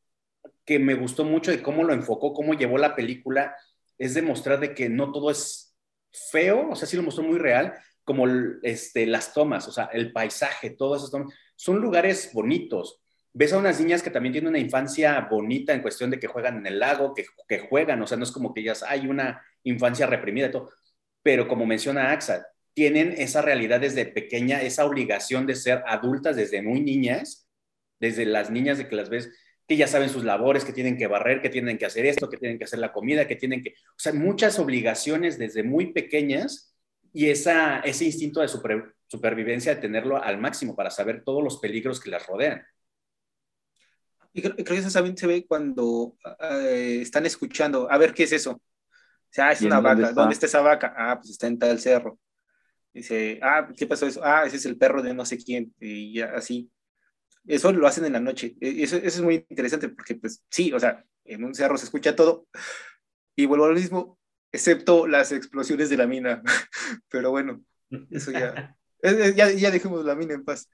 [0.65, 3.55] que me gustó mucho de cómo lo enfocó, cómo llevó la película,
[3.97, 5.75] es demostrar de que no todo es
[6.31, 8.25] feo, o sea, sí lo mostró muy real, como
[8.63, 13.01] este, las tomas, o sea, el paisaje, todas esas tomas son lugares bonitos.
[13.33, 16.57] Ves a unas niñas que también tienen una infancia bonita en cuestión de que juegan
[16.57, 20.05] en el lago, que, juegan, o sea, no es como que ellas hay una infancia
[20.05, 20.69] reprimida y todo,
[21.23, 26.61] pero como menciona AXA, tienen esa realidad desde pequeña, esa obligación de ser adultas desde
[26.61, 27.47] muy niñas,
[27.99, 29.31] desde las niñas de que las ves
[29.67, 32.37] que ya saben sus labores, que tienen que barrer, que tienen que hacer esto, que
[32.37, 36.75] tienen que hacer la comida, que tienen que, o sea, muchas obligaciones desde muy pequeñas
[37.13, 41.59] y esa, ese instinto de super, supervivencia de tenerlo al máximo para saber todos los
[41.59, 42.65] peligros que las rodean.
[44.33, 48.31] Y creo, que eso también se ve cuando eh, están escuchando, a ver qué es
[48.31, 48.53] eso.
[48.53, 48.61] O
[49.29, 50.11] sea, ah, es una vaca.
[50.11, 50.47] Dónde está?
[50.47, 50.95] esa vaca?
[50.97, 52.19] Ah, pues está en tal cerro.
[52.91, 54.21] Dice, ah, ¿qué pasó eso?
[54.23, 55.73] Ah, ese es el perro de no sé quién.
[55.79, 56.71] Y así.
[57.45, 58.55] Eso lo hacen en la noche.
[58.59, 61.85] E, eso, eso es muy interesante porque, pues, sí, o sea, en un cerro se
[61.85, 62.47] escucha todo.
[63.35, 64.17] Y vuelvo al mismo,
[64.51, 66.41] excepto las explosiones de la mina.
[67.09, 67.63] Pero bueno,
[68.09, 68.75] eso ya.
[69.35, 70.69] Ya, ya dejemos la mina en paz.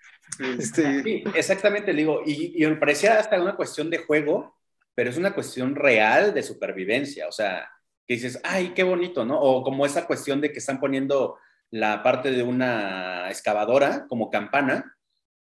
[0.60, 1.04] Este...
[1.04, 4.56] Sí, exactamente, digo, y, y, me parecía hasta una cuestión de juego,
[4.94, 7.68] pero es una cuestión real de supervivencia, o sea,
[8.08, 9.39] que dices, ay, qué bonito, ¿no?
[9.39, 11.38] O como esa cuestión de que están poniendo
[11.72, 14.96] la parte de una excavadora como campana,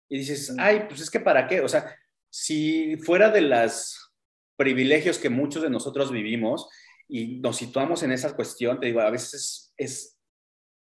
[0.09, 1.95] y dices, ay, pues es que para qué, o sea,
[2.29, 4.11] si fuera de los
[4.55, 6.67] privilegios que muchos de nosotros vivimos
[7.07, 10.18] y nos situamos en esa cuestión, te digo, a veces es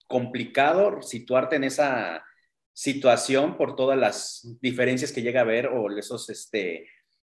[0.07, 2.25] complicado situarte en esa
[2.73, 6.89] situación por todas las diferencias que llega a haber o esos este,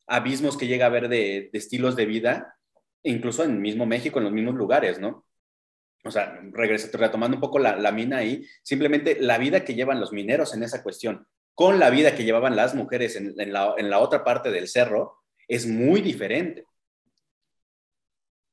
[0.08, 2.56] abismos que llega a haber de, estilos de vida,
[3.04, 5.26] incluso en mismo México, en los mismos lugares, ¿no?
[6.06, 10.12] o sea, retomando un poco la, la, mina ahí, simplemente la vida que llevan los
[10.12, 14.00] mineros en esa cuestión con la vida que llevaban las mujeres en, la, en la,
[14.00, 16.66] otra parte del cerro es muy diferente.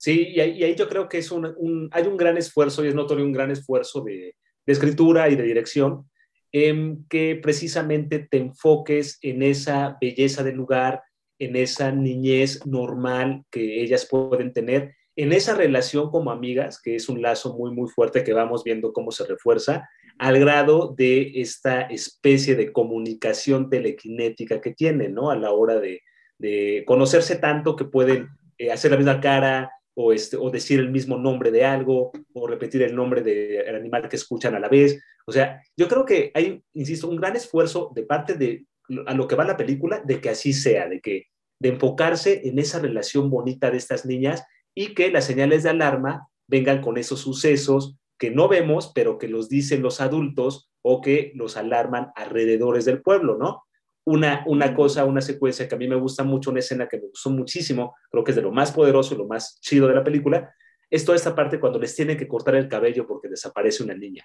[0.01, 2.83] Sí, y ahí, y ahí yo creo que es un, un, hay un gran esfuerzo,
[2.83, 4.35] y es notorio un gran esfuerzo de,
[4.65, 6.09] de escritura y de dirección,
[6.53, 11.03] en que precisamente te enfoques en esa belleza del lugar,
[11.39, 17.11] en esa niñez normal que ellas pueden tener, en esa relación como amigas, que es
[17.11, 19.87] un lazo muy, muy fuerte que vamos viendo cómo se refuerza,
[20.17, 25.31] al grado de esta especie de comunicación telequinética que tienen, ¿no?
[25.31, 26.01] A la hora de,
[26.39, 30.91] de conocerse tanto que pueden eh, hacer la misma cara o, este, o decir el
[30.91, 35.03] mismo nombre de algo o repetir el nombre del animal que escuchan a la vez.
[35.27, 38.67] O sea, yo creo que hay, insisto, un gran esfuerzo de parte de
[39.07, 41.27] a lo que va la película de que así sea, de que
[41.61, 44.43] de enfocarse en esa relación bonita de estas niñas
[44.75, 49.29] y que las señales de alarma vengan con esos sucesos que no vemos, pero que
[49.29, 53.63] los dicen los adultos o que los alarman alrededores del pueblo, ¿no?
[54.11, 57.07] Una, una cosa, una secuencia que a mí me gusta mucho, una escena que me
[57.07, 60.03] gustó muchísimo, creo que es de lo más poderoso y lo más chido de la
[60.03, 60.53] película,
[60.91, 64.25] es toda esta parte cuando les tienen que cortar el cabello porque desaparece una niña.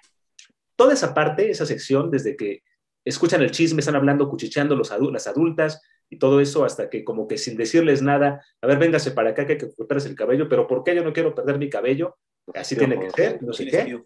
[0.74, 2.64] Toda esa parte, esa sección, desde que
[3.04, 7.28] escuchan el chisme, están hablando, cuchicheando los las adultas, y todo eso hasta que como
[7.28, 10.48] que sin decirles nada, a ver, véngase para acá que hay que cortarse el cabello,
[10.48, 12.16] pero ¿por qué yo no quiero perder mi cabello?
[12.54, 14.00] Así tiene que ser, no sé qué.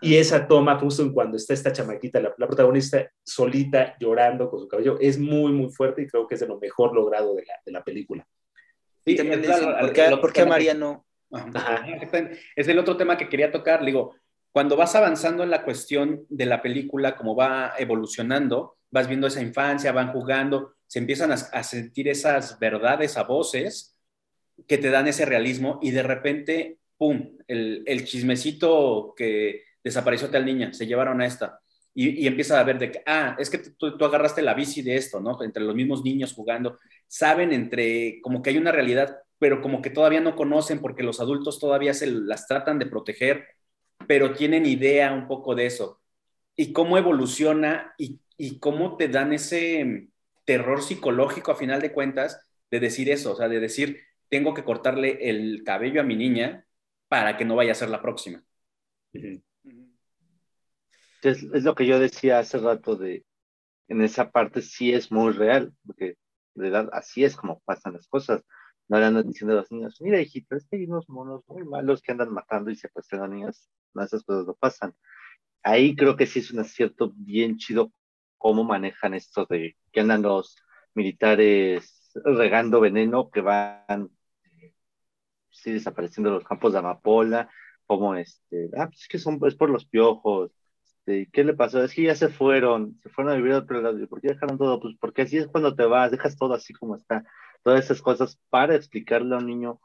[0.00, 4.60] Y esa toma justo en cuando está esta chamaquita, la, la, protagonista solita llorando con
[4.60, 7.44] su cabello, es muy, muy fuerte y creo que es de lo mejor logrado de
[7.44, 8.26] la, de la película.
[9.04, 11.04] Sí, también es, ¿por qué, ¿por qué a María no?
[11.32, 11.84] Ajá.
[12.56, 14.14] Es el otro tema que quería tocar, digo,
[14.52, 19.40] cuando vas avanzando en la cuestión de la película, como va evolucionando, vas viendo esa
[19.40, 23.96] infancia, van jugando, se empiezan a, a, sentir esas verdades a voces
[24.66, 30.74] que te dan ese realismo y de repente, ¡pum!, el, chismecito que desapareció tal niña,
[30.74, 31.58] se llevaron a esta.
[31.94, 34.96] Y, empieza a ver de que, ah, es que tú, tú, agarraste la bici de
[34.96, 35.42] esto, ¿no?
[35.42, 39.88] Entre los mismos niños jugando, saben entre, como que hay una realidad, pero como que
[39.88, 43.46] todavía no conocen porque los adultos todavía se las tratan de proteger,
[44.06, 46.02] pero tienen idea un poco de eso.
[46.54, 50.10] Y cómo evoluciona y, y cómo te dan ese
[50.44, 54.64] terror psicológico a final de cuentas de decir eso, o sea, de decir, tengo que
[54.64, 56.66] cortarle el cabello a mi niña
[57.10, 58.40] para que no vaya a ser la próxima.
[59.12, 59.42] Es,
[61.42, 63.26] es, lo que yo decía hace rato de,
[63.88, 66.16] en esa parte sí es muy real, porque
[66.54, 68.42] de verdad así es como pasan las cosas.
[68.88, 71.64] No le andan diciendo a los niños, mira hijito, es que hay unos monos muy
[71.64, 74.94] malos que andan matando y secuestrando a niñas, no, esas cosas no pasan.
[75.64, 77.92] Ahí creo que sí es un acierto bien chido
[78.38, 80.56] cómo manejan esto de que andan los
[80.94, 84.10] militares regando veneno que van
[85.50, 87.50] sí, desapareciendo los campos de amapola,
[87.86, 90.52] como este, ah, pues es que son, es por los piojos,
[90.84, 91.82] este, ¿qué le pasó?
[91.82, 94.58] Es que ya se fueron, se fueron a vivir a otro lado, ¿por qué dejaron
[94.58, 94.80] todo?
[94.80, 97.24] Pues porque así es cuando te vas, dejas todo así como está,
[97.62, 99.80] todas esas cosas para explicarle a un niño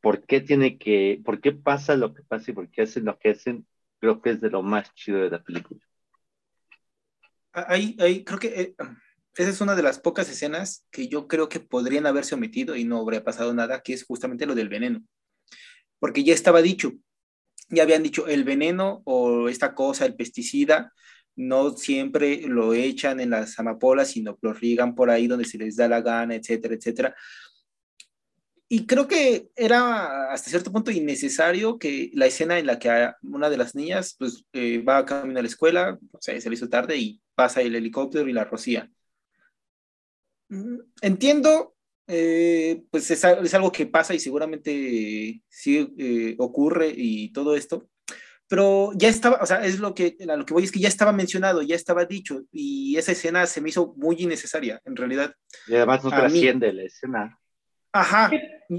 [0.00, 3.18] por qué tiene que, por qué pasa lo que pasa y por qué hacen lo
[3.18, 3.66] que hacen,
[4.00, 5.80] creo que es de lo más chido de la película
[7.52, 8.74] ahí, ahí creo que eh,
[9.36, 12.84] esa es una de las pocas escenas que yo creo que podrían haberse omitido y
[12.84, 15.02] no habría pasado nada, que es justamente lo del veneno.
[15.98, 16.92] Porque ya estaba dicho,
[17.68, 20.92] ya habían dicho, el veneno o esta cosa, el pesticida,
[21.34, 25.76] no siempre lo echan en las amapolas, sino lo riegan por ahí donde se les
[25.76, 27.14] da la gana, etcétera, etcétera.
[28.68, 33.50] Y creo que era hasta cierto punto innecesario que la escena en la que una
[33.50, 36.54] de las niñas pues, eh, va a camino a la escuela, o sea, se le
[36.54, 38.90] hizo tarde y pasa el helicóptero y la rocía.
[40.52, 41.74] Mm, entiendo,
[42.06, 47.88] eh, pues es, es, algo que pasa y seguramente sí eh, ocurre y todo esto,
[48.46, 50.88] pero ya estaba, o sea, es lo que, a lo que voy es que ya
[50.88, 55.34] estaba mencionado, ya estaba dicho y esa escena se me hizo muy innecesaria, en realidad.
[55.66, 57.38] Y además no trasciende la escena.
[57.94, 58.30] Ajá,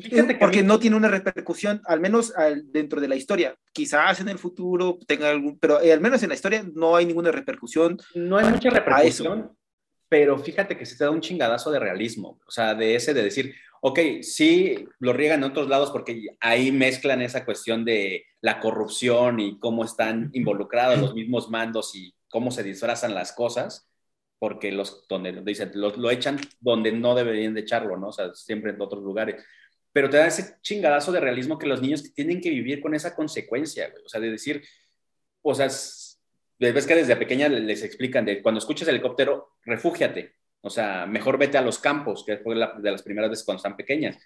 [0.01, 3.55] Fíjate porque no tiene una repercusión, al menos al, dentro de la historia.
[3.71, 7.05] Quizás en el futuro tenga algún, pero eh, al menos en la historia no hay
[7.05, 7.97] ninguna repercusión.
[8.15, 9.51] No hay mucha repercusión,
[10.13, 13.23] pero fíjate que se te da un chingadazo de realismo, o sea, de ese de
[13.23, 18.59] decir, ok, sí lo riegan en otros lados porque ahí mezclan esa cuestión de la
[18.59, 23.89] corrupción y cómo están involucrados los mismos mandos y cómo se disfrazan las cosas
[24.37, 28.09] porque los, donde dicen, lo, lo, echan donde no deberían de echarlo, ¿no?
[28.09, 29.43] O sea, siempre en otros lugares.
[29.91, 33.15] Pero te da ese chingadazo de realismo que los niños tienen que vivir con esa
[33.15, 34.03] consecuencia, güey.
[34.05, 34.61] O sea, de decir,
[35.41, 35.69] o sea,
[36.59, 40.35] ves que desde pequeña les explican de cuando escuches el helicóptero, refúgiate.
[40.61, 43.57] O sea, mejor vete a los campos, que fue la, de las primeras veces cuando
[43.57, 44.17] están pequeñas.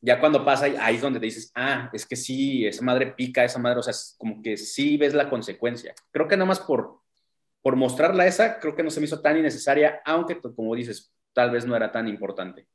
[0.00, 3.44] Ya cuando pasa, ahí es donde te dices, ah, es que sí, esa madre pica,
[3.44, 5.94] esa madre, o sea, como que sí ves la consecuencia.
[6.10, 7.00] Creo que nada más por,
[7.62, 11.50] por mostrarla esa, creo que no se me hizo tan innecesaria, aunque como dices, tal
[11.50, 12.66] vez no era tan importante.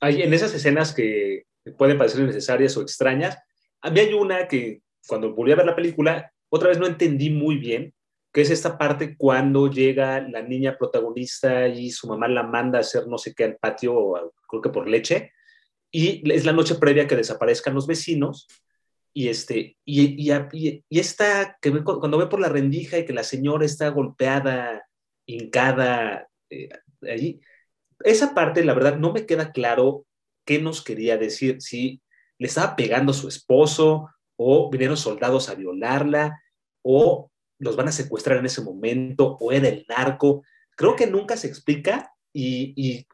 [0.00, 1.44] Hay en esas escenas que
[1.76, 3.38] pueden parecer innecesarias o extrañas,
[3.80, 7.30] a mí hay una que cuando volví a ver la película, otra vez no entendí
[7.30, 7.94] muy bien,
[8.32, 12.82] que es esta parte cuando llega la niña protagonista y su mamá la manda a
[12.82, 15.32] hacer no sé qué al patio, creo que por leche,
[15.90, 18.46] y es la noche previa que desaparezcan los vecinos,
[19.14, 23.22] y este, y, y, y esta, que cuando ve por la rendija y que la
[23.22, 24.86] señora está golpeada,
[25.24, 26.68] hincada, eh,
[27.10, 27.40] allí,
[28.00, 30.04] esa parte, la verdad, no me queda claro
[30.44, 32.02] qué nos quería decir, si
[32.38, 36.40] le estaba pegando a su esposo, o vinieron soldados a violarla,
[36.82, 40.44] o los van a secuestrar en ese momento o era el narco.
[40.76, 43.06] Creo que nunca se explica y,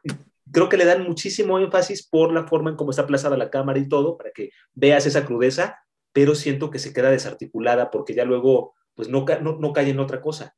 [0.51, 3.79] creo que le dan muchísimo énfasis por la forma en cómo está plazada la cámara
[3.79, 5.79] y todo, para que veas esa crudeza,
[6.11, 10.21] pero siento que se queda desarticulada porque ya luego pues no, no, cae en otra
[10.21, 10.55] cosa.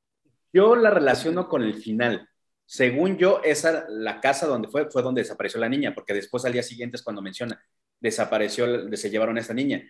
[0.51, 2.27] Yo la relaciono con el final.
[2.65, 6.53] Según yo, esa, la casa donde fue, fue donde desapareció la niña, porque después al
[6.53, 7.61] día siguiente es cuando menciona,
[7.99, 8.65] desapareció,
[8.97, 9.83] se llevaron a esta niña.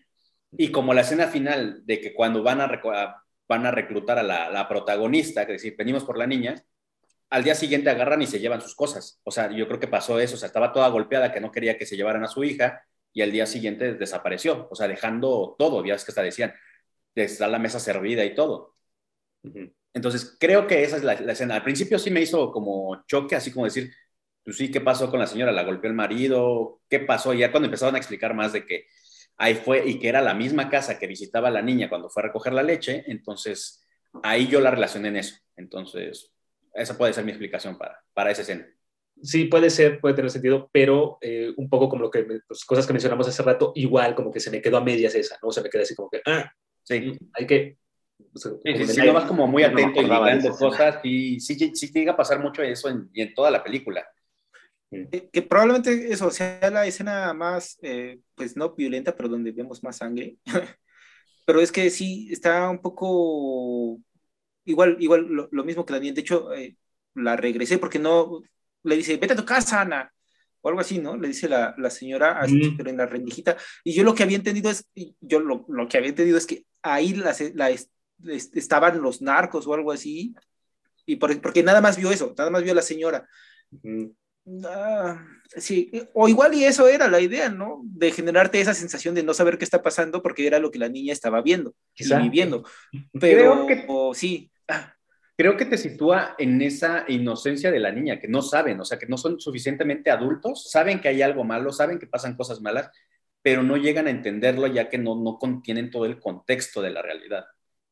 [0.51, 2.81] Y como la escena final de que cuando van a,
[3.47, 6.55] van a reclutar a la, protagonista, es decir, venimos por la niña,
[7.29, 9.19] al día siguiente agarran y se llevan sus cosas.
[9.23, 11.77] O sea, yo creo que pasó eso, o sea, estaba toda golpeada que no quería
[11.77, 12.83] que se llevaran a su hija
[13.13, 16.53] y al día siguiente desapareció, o sea, dejando todo, ya es que hasta decían,
[17.15, 18.75] está la mesa servida y todo.
[19.93, 21.55] Entonces, creo que esa es la, escena.
[21.55, 23.93] Al principio sí me hizo como choque, así como decir,
[24.43, 25.51] pues sí, ¿qué pasó con la señora?
[25.51, 26.81] ¿La golpeó el marido?
[26.89, 27.33] ¿Qué pasó?
[27.33, 28.87] Y ya cuando empezaron a explicar más de que
[29.37, 32.27] ahí fue, y que era la misma casa que visitaba la niña cuando fue a
[32.27, 33.85] recoger la leche, entonces
[34.23, 35.35] ahí yo la relacioné en eso.
[35.55, 36.31] Entonces,
[36.73, 38.67] esa puede ser mi explicación para, para esa escena.
[39.21, 42.65] Sí, puede ser, puede tener sentido, pero eh, un poco como lo que, las pues,
[42.65, 45.51] cosas que mencionamos hace rato, igual como que se me quedó a medias esa, ¿no?
[45.51, 46.51] Se me queda así como que, ah,
[46.83, 47.77] sí, hay que...
[48.31, 48.49] Pues,
[48.87, 52.11] sí, no vas como muy atento y ligando cosas, y sí, sí, sí te llega
[52.11, 54.05] a pasar mucho eso en, y en toda la película.
[54.91, 59.83] Eh, que, probablemente eso sea la escena más, eh, pues no violenta, pero donde vemos
[59.83, 60.37] más sangre.
[61.45, 63.99] pero es que sí, está un poco
[64.65, 66.13] igual, igual lo, mismo que la niña.
[66.13, 66.77] De hecho, eh,
[67.15, 68.41] la regresé porque no,
[68.83, 70.11] le dice, vete a tu casa, Ana,
[70.61, 71.17] o algo así, ¿no?
[71.17, 72.41] Le dice la, la señora,
[72.77, 73.57] pero en la rendijita.
[73.83, 74.87] Y yo lo que había entendido es,
[75.21, 77.69] yo lo, lo que había entendido es que ahí la, la,
[78.33, 80.33] estaban los narcos o algo así,
[81.05, 83.27] y porque nada más vio eso, nada más vio a la señora.
[84.67, 85.25] Ah,
[85.55, 87.81] sí, o igual y eso era la idea, ¿no?
[87.83, 90.89] De generarte esa sensación de no saber qué está pasando porque era lo que la
[90.89, 92.63] niña estaba viendo y viviendo.
[93.19, 94.51] Pero que, sí.
[95.37, 98.99] Creo que te sitúa en esa inocencia de la niña, que no saben, o sea,
[98.99, 102.89] que no son suficientemente adultos, saben que hay algo malo, saben que pasan cosas malas,
[103.41, 107.01] pero no llegan a entenderlo ya que no, no contienen todo el contexto de la
[107.01, 107.45] realidad.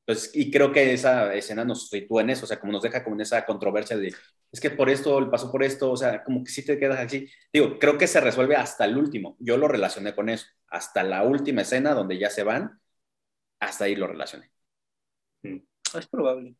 [0.06, 3.04] Pues, y creo que esa escena nos sitúa en eso, o sea, como nos deja
[3.04, 4.14] como en esa controversia de,
[4.54, 7.28] es que por esto, pasó por esto, o sea, como que sí te quedas así.
[7.52, 9.36] Digo, creo que se resuelve hasta el último.
[9.40, 12.80] Yo lo relacioné con eso, hasta la última escena donde ya se van,
[13.60, 14.52] hasta ahí lo relacioné.
[15.42, 15.58] Mm.
[15.98, 16.56] Es probable.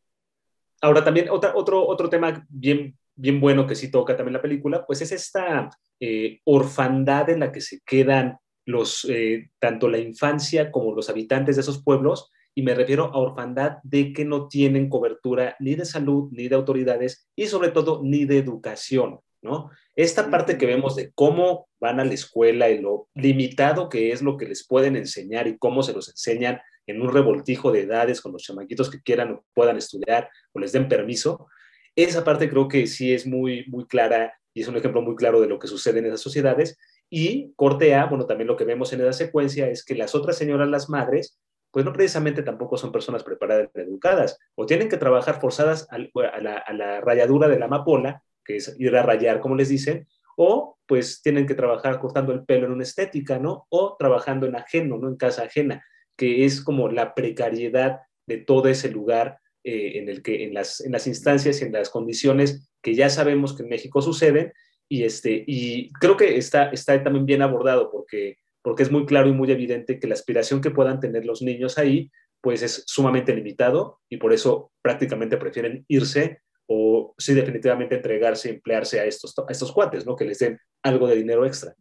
[0.80, 4.84] Ahora también otra, otro, otro tema bien, bien bueno que sí toca también la película,
[4.84, 5.70] pues es esta
[6.00, 11.54] eh, orfandad en la que se quedan los, eh, tanto la infancia como los habitantes
[11.54, 15.84] de esos pueblos, y me refiero a orfandad de que no tienen cobertura ni de
[15.84, 19.70] salud, ni de autoridades y sobre todo ni de educación, ¿no?
[19.96, 24.22] Esta parte que vemos de cómo van a la escuela y lo limitado que es
[24.22, 28.20] lo que les pueden enseñar y cómo se los enseñan en un revoltijo de edades
[28.20, 31.48] con los chamaquitos que quieran o puedan estudiar o les den permiso,
[31.96, 35.40] esa parte creo que sí es muy, muy clara y es un ejemplo muy claro
[35.40, 36.78] de lo que sucede en esas sociedades.
[37.10, 40.68] Y cortea, bueno, también lo que vemos en esa secuencia es que las otras señoras,
[40.68, 41.38] las madres,
[41.74, 45.98] pues no precisamente tampoco son personas preparadas y educadas, o tienen que trabajar forzadas a
[45.98, 50.06] la, rayadura de la amapola, que es ir a rayar, como les dicen,
[50.36, 53.66] o pues tienen que trabajar cortando el pelo en una estética, ¿no?
[53.70, 55.08] O trabajando en ajeno, ¿no?
[55.08, 55.84] En casa ajena,
[56.16, 60.80] que es como la precariedad de todo ese lugar eh, en el que, en las,
[60.80, 64.52] en las instancias y en las condiciones que ya sabemos que en México suceden,
[64.88, 69.28] y, este, y creo que está, está también bien abordado porque porque es muy claro
[69.28, 72.10] y muy evidente que la aspiración que puedan tener los niños ahí,
[72.40, 79.00] pues es sumamente limitado y por eso prácticamente prefieren irse o sí definitivamente entregarse, emplearse
[79.00, 80.16] a estos, a estos cuates, ¿no?
[80.16, 81.74] Que les den algo de dinero extra.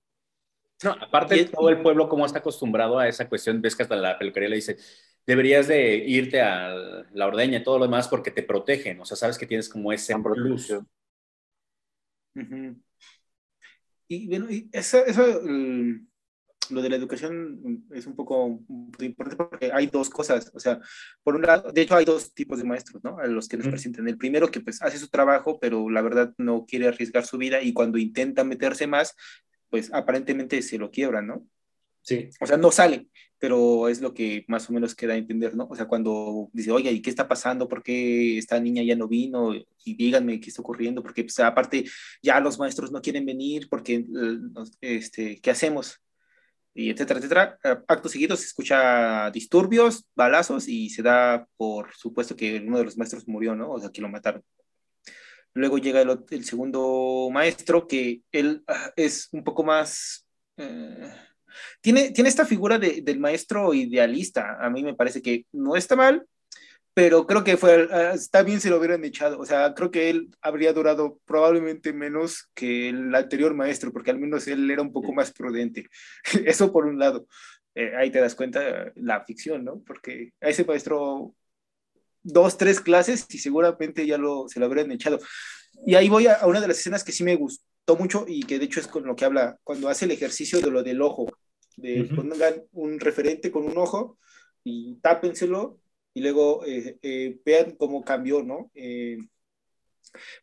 [0.83, 3.95] No, aparte de todo el pueblo como está acostumbrado a esa cuestión, ves que hasta
[3.95, 4.75] la peluquería le dice,
[5.25, 6.75] deberías de irte a
[7.13, 9.93] la ordeña y todo lo demás porque te protegen, o sea, sabes que tienes como
[9.93, 10.73] ese plus.
[14.09, 16.07] y bueno, y eso, eso mm,
[16.69, 18.61] lo de la educación es un poco
[18.99, 20.79] importante porque hay dos cosas, o sea,
[21.23, 23.17] por un lado, de hecho hay dos tipos de maestros, ¿no?
[23.19, 24.07] A los que nos presentan.
[24.07, 27.61] El primero que pues hace su trabajo, pero la verdad no quiere arriesgar su vida
[27.61, 29.15] y cuando intenta meterse más,
[29.69, 31.47] pues aparentemente se lo quiebra, ¿no?
[32.01, 32.29] Sí.
[32.41, 33.07] O sea, no sale,
[33.39, 35.67] pero es lo que más o menos queda a entender, ¿no?
[35.69, 37.69] O sea, cuando dice, oye, ¿y qué está pasando?
[37.69, 39.53] ¿Por qué esta niña ya no vino?
[39.55, 41.85] Y díganme qué está ocurriendo, porque pues, aparte
[42.21, 44.05] ya los maestros no quieren venir, porque,
[44.81, 46.02] este, ¿qué hacemos?
[46.73, 47.59] Y etcétera, etcétera.
[47.87, 52.97] Acto seguido se escucha disturbios, balazos y se da por supuesto que uno de los
[52.97, 53.71] maestros murió, ¿no?
[53.71, 54.43] O sea, que lo mataron.
[55.53, 60.25] Luego llega el, el segundo maestro, que él ah, es un poco más...
[60.57, 61.13] Eh,
[61.81, 64.57] tiene, tiene esta figura de, del maestro idealista.
[64.59, 66.25] A mí me parece que no está mal,
[66.93, 69.39] pero creo que fue, ah, está bien si lo hubieran echado.
[69.39, 74.19] O sea, creo que él habría durado probablemente menos que el anterior maestro, porque al
[74.19, 75.87] menos él era un poco más prudente.
[76.45, 77.27] Eso por un lado.
[77.75, 79.81] Eh, ahí te das cuenta la ficción, ¿no?
[79.85, 81.33] Porque a ese maestro
[82.21, 85.19] dos, tres clases y seguramente ya lo, se lo habrían echado.
[85.85, 88.59] Y ahí voy a, una de las escenas que sí me gustó mucho y que
[88.59, 91.25] de hecho es con lo que habla cuando hace el ejercicio de lo del ojo,
[91.75, 94.19] de pongan un referente con un ojo
[94.63, 95.79] y tápenselo
[96.13, 98.71] y luego eh, eh, vean cómo cambió, ¿no?
[98.75, 99.17] Eh,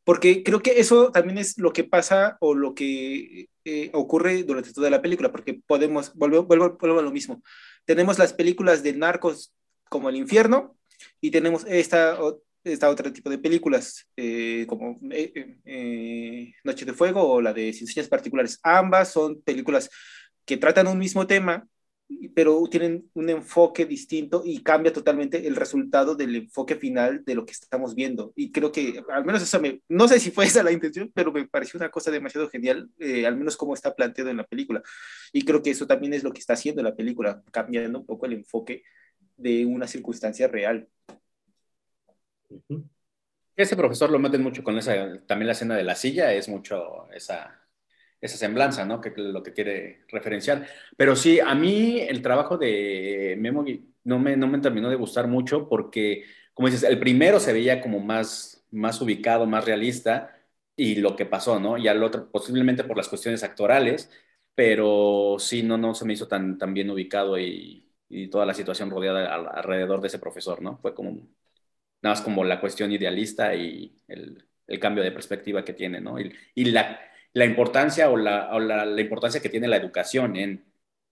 [0.05, 3.49] porque creo que eso también es lo que pasa o lo que
[3.93, 7.41] ocurre durante toda la película, porque podemos, vuelvo, vuelvo, vuelvo a lo mismo,
[7.85, 9.55] tenemos las películas de narcos
[9.89, 10.77] como El Infierno,
[11.21, 12.19] y tenemos esta,
[12.65, 17.73] esta otro tipo de películas, eh, como eh, eh, Noche de Fuego o la de
[17.73, 18.59] Sin Particulares.
[18.63, 19.91] Ambas son películas
[20.45, 21.67] que tratan un mismo tema,
[22.35, 27.47] pero tienen un enfoque distinto y cambia totalmente el resultado del enfoque final de lo
[27.47, 28.33] que estamos viendo.
[28.35, 31.33] Y creo que, al menos eso me, no sé si fue esa la intención, pero
[31.33, 32.91] me pareció una cosa demasiado genial,
[33.27, 34.83] al menos como está planteado en la película.
[35.33, 38.27] Y creo que eso también es lo que está haciendo la película, cambiando un poco
[38.27, 38.83] el enfoque
[39.37, 40.89] de una circunstancia real.
[43.57, 47.09] Ese profesor lo meten mucho con esa, también la escena de la silla, es mucho
[47.13, 47.60] esa,
[48.21, 49.01] esa semblanza, ¿no?
[49.01, 50.67] Que lo que quiere referenciar.
[50.97, 53.65] Pero sí, a mí el trabajo de Memo
[54.05, 57.81] no me, no me terminó de gustar mucho porque, como dices, el primero se veía
[57.81, 60.37] como más, más ubicado, más realista
[60.77, 61.77] y lo que pasó, ¿no?
[61.79, 64.11] Y al otro, posiblemente por las cuestiones actorales,
[64.55, 68.55] pero sí, no, no se me hizo tan, tan bien ubicado y, y toda la
[68.55, 70.79] situación rodeada alrededor de ese profesor, ¿no?
[70.79, 71.11] Fue como,
[72.03, 76.21] nada más como la cuestión idealista y el, el cambio de perspectiva que tiene, ¿no?
[76.21, 77.01] Y, y la,
[77.33, 80.65] la, importancia o, la, o la, la, importancia que tiene la educación en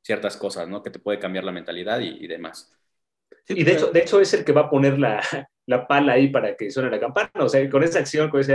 [0.02, 0.82] ciertas cosas, ¿no?
[0.82, 2.72] Que te puede cambiar la mentalidad y, y demás.
[3.48, 5.22] y de hecho, de hecho es el que va a poner la,
[5.66, 8.54] la pala ahí para que suene la campana, o sea, con esa acción, con ese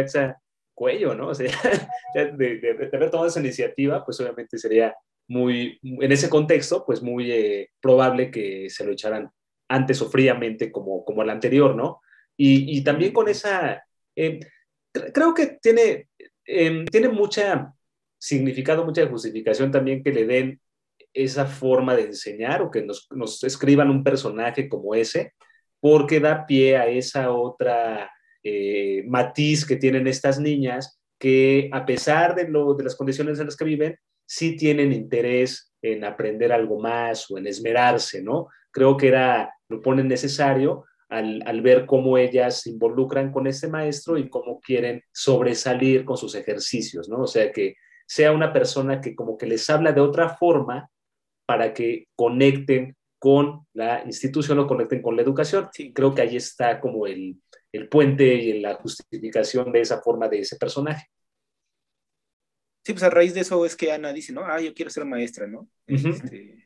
[0.74, 1.28] cuello, ¿no?
[1.30, 1.48] O sea,
[2.16, 4.96] de, de, de, haber tomado esa iniciativa, pues obviamente sería
[5.28, 9.30] muy, en ese contexto, pues muy eh, probable que se lo echaran
[9.70, 12.02] antes o fríamente como, como el anterior, ¿no?
[12.36, 13.86] Y, y también con esa,
[14.16, 14.40] eh,
[15.14, 16.10] creo que tiene,
[16.46, 17.74] eh, tiene mucha
[18.18, 20.62] significado, mucha justificación también que le den
[21.14, 25.34] esa forma de enseñar o que nos, escriban un personaje como ese,
[25.80, 28.12] porque da pie a esa otra
[28.44, 33.46] eh, matiz que tienen estas niñas que a pesar de, lo, de las condiciones en
[33.46, 38.48] las que viven, sí tienen interés en aprender algo más o en esmerarse, ¿no?
[38.72, 43.68] Creo que era, lo ponen necesario al, al, ver cómo ellas se involucran con este
[43.68, 47.22] maestro y cómo quieren sobresalir con sus ejercicios, ¿no?
[47.22, 50.90] O sea, que sea una persona que como que les habla de otra forma
[51.46, 55.70] para que conecten con la institución o conecten con la educación.
[55.74, 55.94] Sí.
[55.94, 57.42] Creo que ahí está como el,
[57.72, 61.08] el puente y la justificación de esa forma de ese personaje.
[62.86, 64.44] Sí, pues a raíz de eso es que Ana dice, ¿no?
[64.44, 65.70] Ah, yo quiero ser maestra, ¿no?
[65.88, 66.10] Uh -huh.
[66.10, 66.63] este...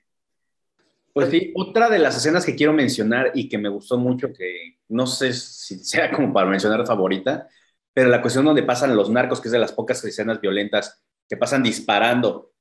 [1.18, 4.78] Pues sí, otra de las escenas que quiero mencionar y que me gustó mucho, que
[4.89, 7.47] no sé si sea como para mencionar favorita,
[7.91, 11.36] pero la cuestión donde pasan los narcos, que es de las pocas escenas violentas, que
[11.36, 12.51] pasan disparando,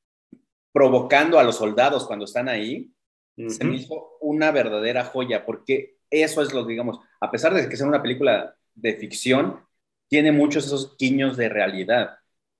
[0.73, 2.91] provocando a los soldados cuando están ahí,
[3.37, 3.51] uh -huh.
[3.51, 7.77] se me hizo una verdadera joya, porque eso es lo, digamos, a pesar de que
[7.77, 9.61] sea una película de ficción,
[10.09, 12.17] tiene muchos esos guiños de realidad.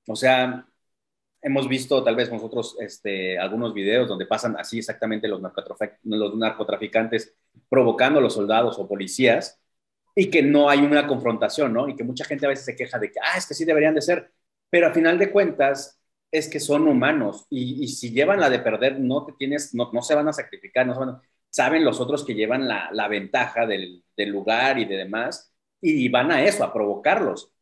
[0.07, 0.67] O sea,
[1.47, 6.35] hemos visto tal vez nosotros este, algunos videos donde pasan así exactamente los, narcotrafic los
[6.35, 7.37] narcotraficantes
[7.69, 9.61] provocando a los soldados o policías
[10.17, 11.89] y que no hay una confrontación, ¿no?
[11.89, 13.95] Y que mucha gente a veces se queja de que, ah, es que sí deberían
[13.95, 14.33] de ser,
[14.69, 16.01] pero a final de cuentas
[16.33, 20.17] es que son humanos y, si llevan la de perder, no te tienes, no, se
[20.17, 24.31] van a sacrificar, no se saben los otros que llevan la, la ventaja del, del
[24.31, 27.53] lugar y de demás y van a eso, a provocarlos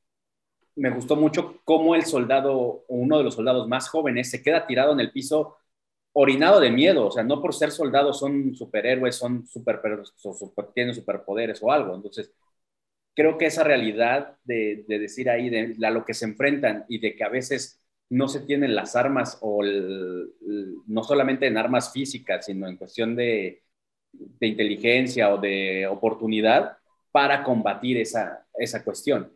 [0.76, 4.92] me gustó mucho cómo el soldado, uno de los soldados más jóvenes, se queda tirado
[4.92, 5.56] en el piso
[6.12, 9.80] orinado de miedo, o sea, no por ser soldados son superhéroes, son super,
[10.16, 11.94] super, tienen superpoderes o algo.
[11.94, 12.32] Entonces,
[13.14, 17.24] creo que esa realidad de, decir ahí, de lo que se enfrentan y de que
[17.24, 22.76] a veces no se tienen las armas o no solamente en armas físicas, sino en
[22.76, 23.62] cuestión de,
[24.12, 26.78] de inteligencia o de oportunidad
[27.12, 29.32] para combatir esa, esa cuestión.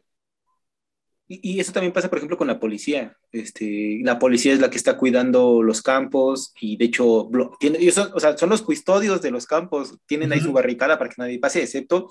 [1.31, 3.17] Y, eso también pasa, por ejemplo, con la policía.
[3.33, 7.29] Este, la policía es la que está cuidando los campos y de hecho,
[7.61, 11.11] tiene, son, o sea, son los custodios de los campos, tienen ahí su barricada para
[11.11, 12.11] que nadie pase, excepto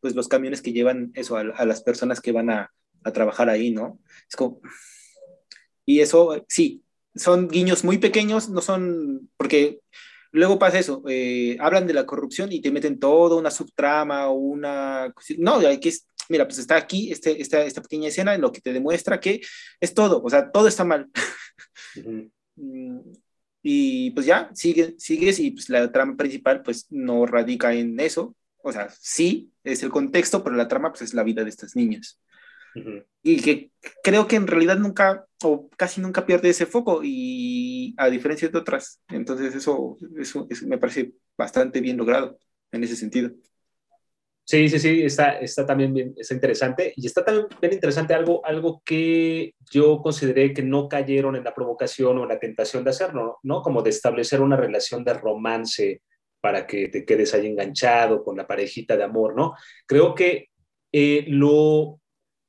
[0.00, 2.70] pues los camiones que llevan eso a, las personas que van a,
[3.04, 3.98] a, trabajar ahí, ¿no?
[4.28, 4.60] Es como...
[5.86, 6.82] Y eso, sí,
[7.14, 9.80] son guiños muy pequeños, no son, porque
[10.30, 14.34] luego pasa eso, eh, hablan de la corrupción y te meten toda una subtrama o
[14.34, 15.14] una...
[15.38, 15.92] No, hay que
[16.28, 19.40] mira, pues está aquí este, esta, esta pequeña escena en lo que te demuestra que
[19.80, 21.08] es todo, o sea, todo está mal.
[22.56, 23.00] Mm,
[23.62, 28.36] y pues ya, sigue, sigues y pues la trama principal pues no radica en eso,
[28.62, 31.74] o sea, sí, es el contexto, pero la trama pues es la vida de estas
[31.74, 32.20] niñas.
[33.22, 33.70] Y que
[34.02, 38.58] creo que en realidad nunca o casi nunca pierde ese foco y a diferencia de
[38.58, 42.38] otras, entonces eso, eso, eso me parece bastante bien logrado
[42.72, 43.30] en ese sentido.
[44.46, 46.92] Sí, sí, sí, está, está también bien, está interesante.
[46.96, 51.54] Y está también bien interesante algo, algo que yo consideré que no cayeron en la
[51.54, 53.62] provocación o en la tentación de hacerlo, ¿no?
[53.62, 56.02] Como de establecer una relación de romance
[56.42, 59.54] para que te quedes ahí enganchado con la parejita de amor, ¿no?
[59.86, 60.50] Creo que
[60.92, 62.00] eh, lo,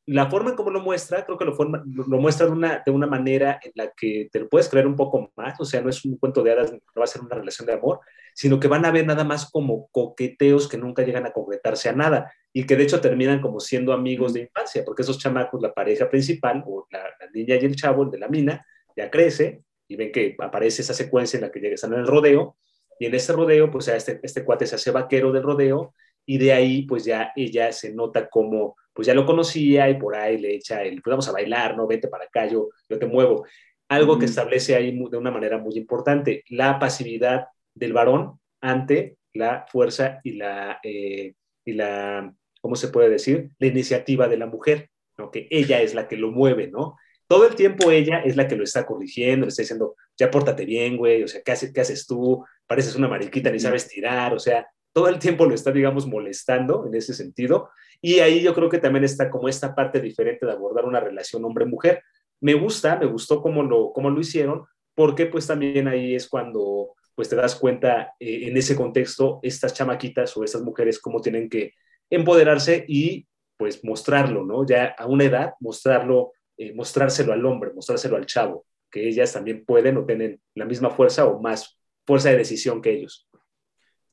[0.08, 2.92] la forma en cómo lo muestra, creo que lo, forma, lo muestra de una, de
[2.92, 5.90] una manera en la que te lo puedes creer un poco más, o sea, no
[5.90, 8.02] es un cuento de hadas, no va a ser una relación de amor,
[8.36, 11.94] sino que van a ver nada más como coqueteos que nunca llegan a concretarse a
[11.94, 15.74] nada y que de hecho terminan como siendo amigos de infancia, porque esos chamacos, la
[15.74, 17.02] pareja principal, o la,
[17.34, 20.94] niña y el chavo, el de la mina, ya crece y ven que aparece esa
[20.94, 22.58] secuencia en la que llegan en el rodeo,
[23.00, 25.94] y en ese rodeo, pues ya este, este cuate se hace vaquero del rodeo,
[26.26, 30.16] y de ahí, pues ya ella se nota como pues ya lo conocía y por
[30.16, 31.86] ahí le echa el, pues vamos a bailar, ¿no?
[31.86, 33.46] Vente para acá, yo, yo te muevo.
[33.90, 39.66] Algo que establece ahí de una manera muy importante, la pasividad del varón ante la
[39.70, 41.34] fuerza y la, eh,
[41.66, 43.50] y la, ¿cómo se puede decir?
[43.60, 45.30] La iniciativa de la mujer, ¿no?
[45.30, 46.96] Que ella es la que lo mueve, ¿no?
[47.28, 50.64] Todo el tiempo ella es la que lo está corrigiendo, le está diciendo, ya pórtate
[50.64, 52.46] bien, güey, o sea, ¿qué haces, qué haces tú?
[52.66, 54.66] Pareces una mariquita, ni sabes tirar, o sea,
[54.96, 57.70] todo el tiempo lo está, digamos, molestando en ese sentido.
[58.06, 61.44] Y ahí yo creo que también está como esta parte diferente de abordar una relación
[61.44, 62.04] hombre-mujer.
[62.40, 66.94] Me gusta, me gustó cómo lo, cómo lo hicieron, porque pues también ahí es cuando
[67.16, 71.50] pues te das cuenta eh, en ese contexto estas chamaquitas o estas mujeres cómo tienen
[71.50, 71.74] que
[72.08, 73.26] empoderarse y
[73.58, 74.68] pues mostrarlo, ¿no?
[74.68, 79.66] Ya a una edad, mostrarlo, eh, mostrárselo al hombre, mostrárselo al chavo, que ellas también
[79.66, 83.28] pueden o tienen la misma fuerza o más fuerza de decisión que ellos.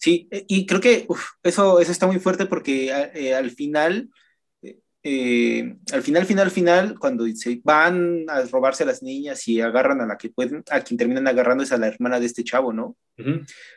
[0.02, 1.06] Sí, eh, y creo que
[1.44, 4.10] eso, eso está muy fuerte porque eh, al final,
[5.04, 10.00] eh, al final, final, final, cuando se van a robarse a las niñas y agarran
[10.00, 12.72] a la que pueden, a quien terminan agarrando es a la hermana de este chavo,
[12.72, 12.96] ¿no?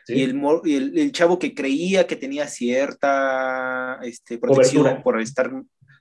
[0.08, 5.52] Y, el, el, chavo que creía que tenía cierta este, protección por estar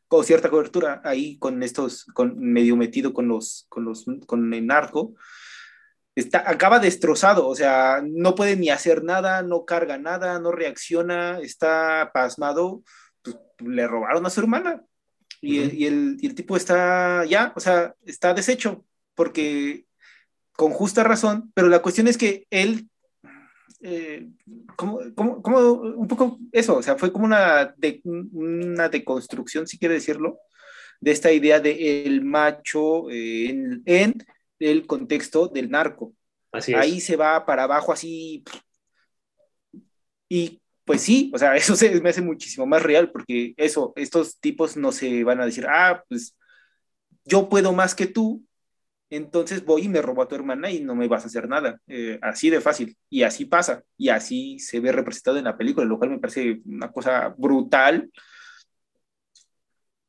[0.07, 4.65] con cierta cobertura ahí con estos, con medio metido con los, con los, con el
[4.65, 5.13] narco,
[6.15, 11.39] está, acaba destrozado, o sea, no puede ni hacer nada, no carga nada, no reacciona,
[11.41, 12.83] está pasmado,
[13.21, 14.83] pues, le robaron a su hermana.
[15.41, 19.85] Y, el, tipo está ya, o sea, está deshecho, porque
[20.53, 22.89] con justa razón, pero la cuestión es que él,
[23.81, 24.27] eh,
[24.75, 30.39] como, un poco eso, o sea, fue como una, de, una deconstrucción, si quiere decirlo,
[30.99, 34.25] de esta idea de el macho en, en
[34.59, 36.13] el contexto del narco.
[36.75, 38.43] Ahí se va para abajo así.
[40.29, 44.39] Y pues sí, o sea, eso se me hace muchísimo más real porque eso, estos
[44.39, 46.37] tipos no se van a decir, ah, pues
[47.25, 48.45] yo puedo más que tú,
[49.09, 51.79] entonces voy y me robo a tu hermana y no me vas a hacer nada.
[51.87, 52.97] Eh, así de fácil.
[53.09, 53.83] Y así pasa.
[53.97, 58.09] Y así se ve representado en la película, lo cual me parece una cosa brutal.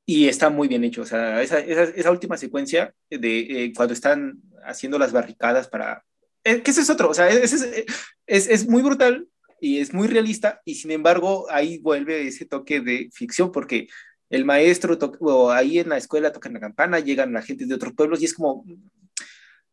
[0.08, 1.02] Y está muy bien hecho.
[1.02, 6.04] O sea, esa, esa, última secuencia de eh, cuando están haciendo las barricadas para...
[6.44, 9.26] Eh, que es otro, o sea, es, es, es, muy brutal
[9.60, 13.88] y es muy realista y sin embargo ahí vuelve ese toque de ficción porque
[14.30, 17.94] el maestro o ahí en la escuela tocan la campana, llegan la gente de otros
[17.94, 18.64] pueblos y es como,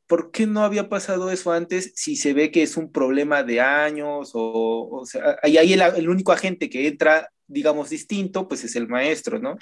[0.08, 3.62] ¿por qué no había pasado eso antes si se ve que es un problema de
[3.62, 8.64] años o, o sea, ahí, ahí el, el, único agente que entra, digamos, distinto, pues
[8.64, 9.58] es el maestro, ¿no?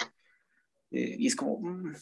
[0.92, 1.92] Eh, y es como, mm,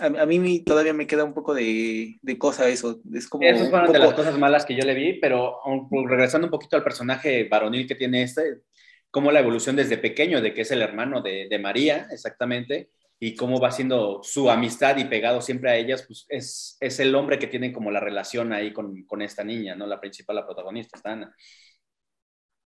[0.00, 3.00] a, mí todavía me queda un poco de, de cosa eso.
[3.12, 5.60] Es como Esas fueron de las cosas malas que yo le vi, pero
[6.06, 8.62] regresando un poquito al personaje varonil que tiene este,
[9.10, 12.90] como la evolución desde pequeño, de que es el hermano de, de María, exactamente,
[13.22, 17.14] y cómo va siendo su amistad y pegado siempre a ellas, pues es, es el
[17.14, 19.86] hombre que tiene como la relación ahí con, con esta niña, ¿no?
[19.86, 21.36] La principal, la protagonista, está Ana.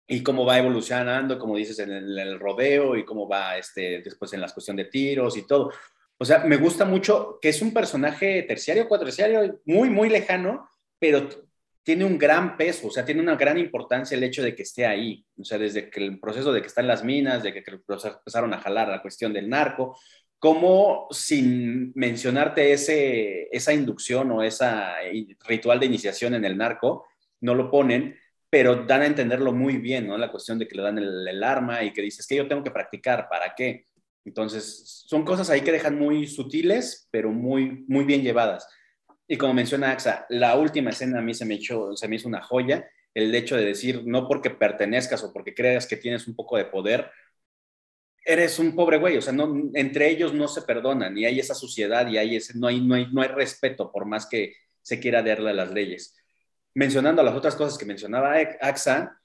[0.08, 4.41] Y cómo va evolucionando, como dices, en el, rodeo y cómo va este, después en
[4.41, 5.72] la cuestión de tiros y todo.
[6.18, 11.28] O sea, me gusta mucho que es un personaje terciario, cuaterciario, muy, muy lejano, pero
[11.84, 14.86] tiene un gran peso, o sea, tiene una gran importancia el hecho de que esté
[14.86, 15.26] ahí.
[15.38, 18.54] O sea, desde que el proceso de que está en las minas, de que, empezaron
[18.54, 19.97] a jalar la cuestión del narco,
[20.39, 24.66] como sin mencionarte ese, esa inducción o ese
[25.45, 27.06] ritual de iniciación en el narco,
[27.41, 28.18] no lo ponen,
[28.54, 30.16] pero dan a entenderlo muy bien, ¿no?
[30.16, 32.70] La cuestión de que le dan el, arma y que dices que yo tengo que
[32.70, 33.88] practicar, ¿para qué?
[34.26, 38.68] Entonces, son cosas ahí que dejan muy sutiles, pero muy, muy bien llevadas.
[39.28, 42.43] Y como menciona AXA, la última escena a mí se me, se me hizo una
[42.43, 46.56] joya, el hecho de decir, no porque pertenezcas o porque creas que tienes un poco
[46.56, 47.10] de poder,
[48.24, 51.56] eres un pobre güey, o sea, no, entre ellos no se perdonan y hay esa
[51.56, 54.99] suciedad y hay ese, no, hay, no, hay, no hay respeto por más que se
[54.99, 56.22] quiera darle a las leyes.
[56.76, 59.19] Mencionando las otras cosas que mencionaba AXA,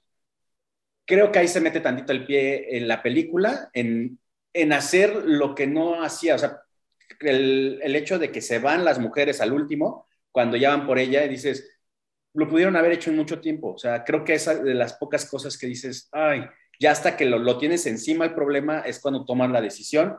[1.05, 4.19] creo que ahí se mete tantito el pie en la película, en
[4.53, 6.61] en hacer lo que no hacía, o sea,
[7.21, 10.99] el, el, hecho de que se van las mujeres al último, cuando ya van por
[10.99, 11.79] ella y dices,
[12.33, 15.29] lo pudieron haber hecho en mucho tiempo, o sea, creo que esa de las pocas
[15.29, 16.45] cosas que dices, ay,
[16.79, 20.15] ya hasta que lo, lo tienes encima el problema es cuando toman la decisión.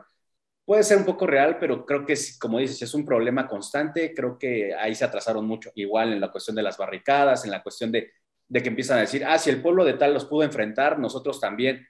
[0.70, 4.14] Puede ser un poco real, pero creo que, como dices, es un problema constante.
[4.14, 5.72] Creo que ahí se atrasaron mucho.
[5.74, 8.12] Igual en la cuestión de las barricadas, en la cuestión de,
[8.46, 11.40] de que empiezan a decir, ah, si el pueblo de tal los pudo enfrentar, nosotros
[11.40, 11.84] también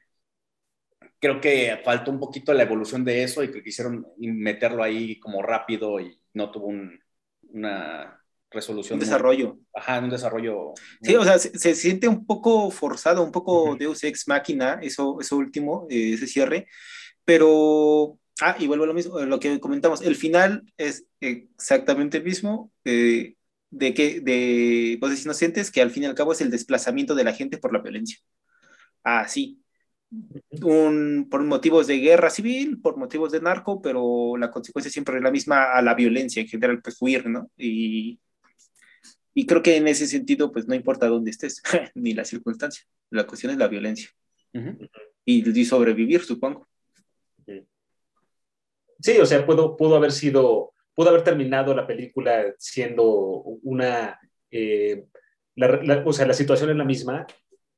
[1.19, 5.43] creo que faltó un poquito la evolución de eso y que quisieron meterlo ahí como
[5.43, 6.99] rápido y no tuvo un,
[7.51, 8.19] una
[8.51, 8.95] resolución.
[8.99, 9.49] Un desarrollo.
[9.57, 10.73] Muy, ajá, un desarrollo.
[11.03, 13.79] Sí, o sea, se, se, siente un poco forzado, un poco uh -huh.
[13.79, 16.67] Deus Ex Máquina, eso, eso último, eh, ese cierre,
[17.27, 18.17] pero...
[18.41, 22.73] Ah, y vuelvo a lo mismo, lo que comentamos, el final es exactamente el mismo,
[22.85, 23.35] eh,
[23.71, 27.25] de que de voces inocentes, que al fin y al cabo es el desplazamiento de
[27.25, 28.19] la gente por la violencia.
[29.05, 29.61] Ah, sí,
[30.63, 35.23] un, por motivos de guerra civil, por motivos de narco, pero la consecuencia siempre es
[35.23, 37.51] la misma a la violencia en general, pues huir, ¿no?
[37.57, 38.19] Y,
[39.35, 41.63] y creo que en ese sentido, pues no importa dónde estés,
[41.95, 44.11] ni la circunstancia, la cuestión es la violencia.
[44.53, 44.91] Uh -huh.
[45.25, 46.70] y, y, sobrevivir, supongo.
[49.01, 53.07] Sí, o sea, pudo, pudo haber sido, pudo haber terminado la película siendo
[53.63, 54.19] una,
[54.51, 55.05] eh,
[55.57, 57.27] la, la, o sea, la situación es la misma,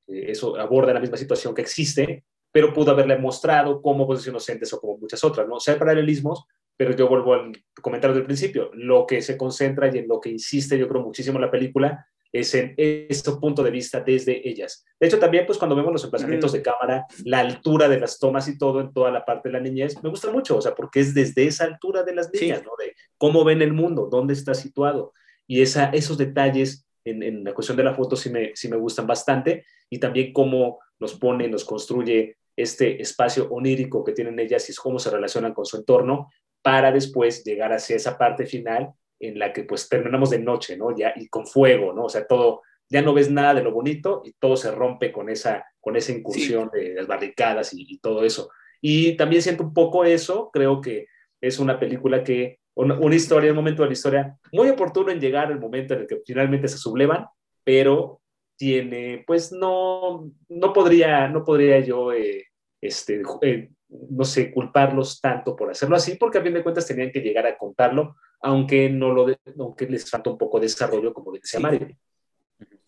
[0.06, 4.80] eso aborda la misma situación que existe, pero pudo haberle mostrado como Voces Inocentes o
[4.80, 5.54] como muchas otras, ¿no?
[5.54, 6.44] O sea, hay paralelismos,
[6.76, 10.30] pero yo vuelvo al comentario del principio, lo que se concentra y en lo que
[10.30, 14.84] insiste, yo creo muchísimo la película, es en este punto de vista desde ellas.
[14.98, 18.48] De hecho, también, pues cuando vemos los emplazamientos de cámara, la altura de las tomas
[18.48, 21.00] y todo en toda la parte de la niñez, me gusta mucho, o sea, porque
[21.00, 22.64] es desde esa altura de las niñas, sí.
[22.64, 22.72] ¿no?
[22.78, 25.12] De cómo ven el mundo, dónde está situado.
[25.46, 28.76] Y esa, esos detalles en, en, la cuestión de la foto sí me, sí me
[28.76, 34.68] gustan bastante y también cómo nos pone, nos construye este espacio onírico que tienen ellas
[34.70, 36.30] y cómo se relacionan con su entorno
[36.62, 40.94] para después llegar hacia esa parte final en la que pues terminamos de noche, ¿no?
[40.96, 42.04] Ya, y con fuego, ¿no?
[42.04, 45.28] O sea, todo, ya no ves nada de lo bonito y todo se rompe con
[45.28, 46.80] esa, con esa incursión sí.
[46.80, 48.50] de las barricadas y, y, todo eso.
[48.80, 51.06] Y también siento un poco eso, creo que
[51.40, 55.20] es una película que, una, una historia, un momento de la historia muy oportuno en
[55.20, 57.26] llegar al momento en el que finalmente se sublevan,
[57.62, 58.20] pero
[58.56, 62.46] tiene, pues no, no podría, no podría yo, eh,
[62.80, 63.70] este, eh,
[64.10, 67.46] no sé, culparlos tanto por hacerlo así, porque a fin de cuentas tenían que llegar
[67.46, 71.58] a contarlo, aunque no lo, de, aunque les falta un poco de desarrollo, como decía
[71.58, 71.62] sí.
[71.62, 71.88] Mario.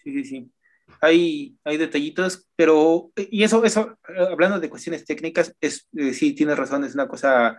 [0.03, 0.51] Sí, sí, sí.
[1.01, 3.99] Hay, hay detallitos, pero, y eso, eso,
[4.31, 7.59] hablando de cuestiones técnicas, es, eh, sí, tienes razón, es una cosa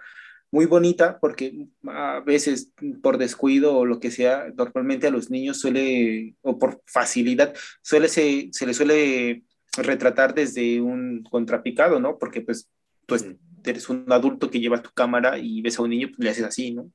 [0.51, 2.71] muy bonita porque a veces
[3.01, 8.07] por descuido o lo que sea, normalmente a los niños suele, o por facilidad, suele
[8.07, 9.43] se, se les suele
[9.77, 12.17] retratar desde un contrapicado, ¿no?
[12.17, 12.69] Porque pues
[13.05, 13.15] tú
[13.63, 16.45] eres un adulto que lleva tu cámara y ves a un niño, pues le haces
[16.45, 16.91] así, ¿no?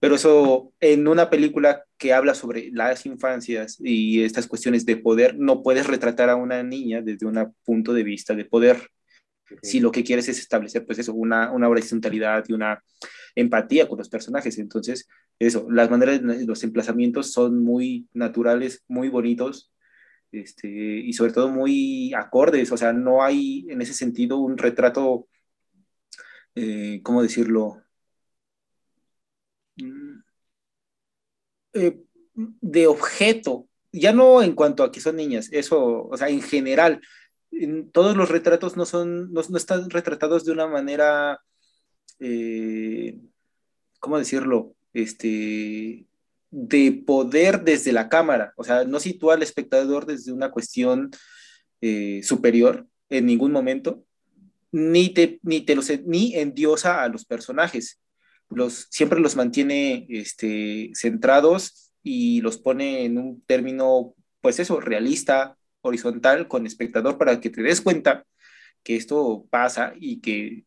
[0.00, 5.36] Pero eso en una película que habla sobre las infancias y estas cuestiones de poder,
[5.36, 8.88] no puedes retratar a una niña desde un punto de vista de poder,
[9.62, 12.82] si lo que quieres es establecer, pues eso, una, una horizontalidad y una
[13.36, 14.58] empatía con los personajes.
[14.58, 19.72] Entonces, eso, las maneras, los emplazamientos son muy naturales, muy bonitos,
[20.32, 25.28] este, y sobre todo muy acordes, o sea, no hay en ese sentido un retrato,
[26.56, 27.82] eh, ¿cómo decirlo?
[29.76, 30.22] Mm,
[31.74, 32.00] eh,
[32.34, 37.00] de objeto, ya no en cuanto a que son niñas, eso, o sea, en general,
[37.50, 41.40] en todos los retratos no son, no, están retratados de una manera,
[42.20, 43.18] eh,
[44.00, 44.74] ¿cómo decirlo?
[44.94, 46.06] Este,
[46.50, 51.10] de poder desde la cámara, o sea, no sitúa al espectador desde una cuestión
[52.22, 54.06] superior en ningún momento,
[54.76, 57.98] ni te, ni te los, ni endiosa a los personajes.
[58.50, 65.56] Los, siempre los mantiene este, centrados y los pone en un término, pues eso, realista,
[65.80, 68.26] horizontal, con espectador, para que te des cuenta
[68.82, 70.66] que esto pasa y que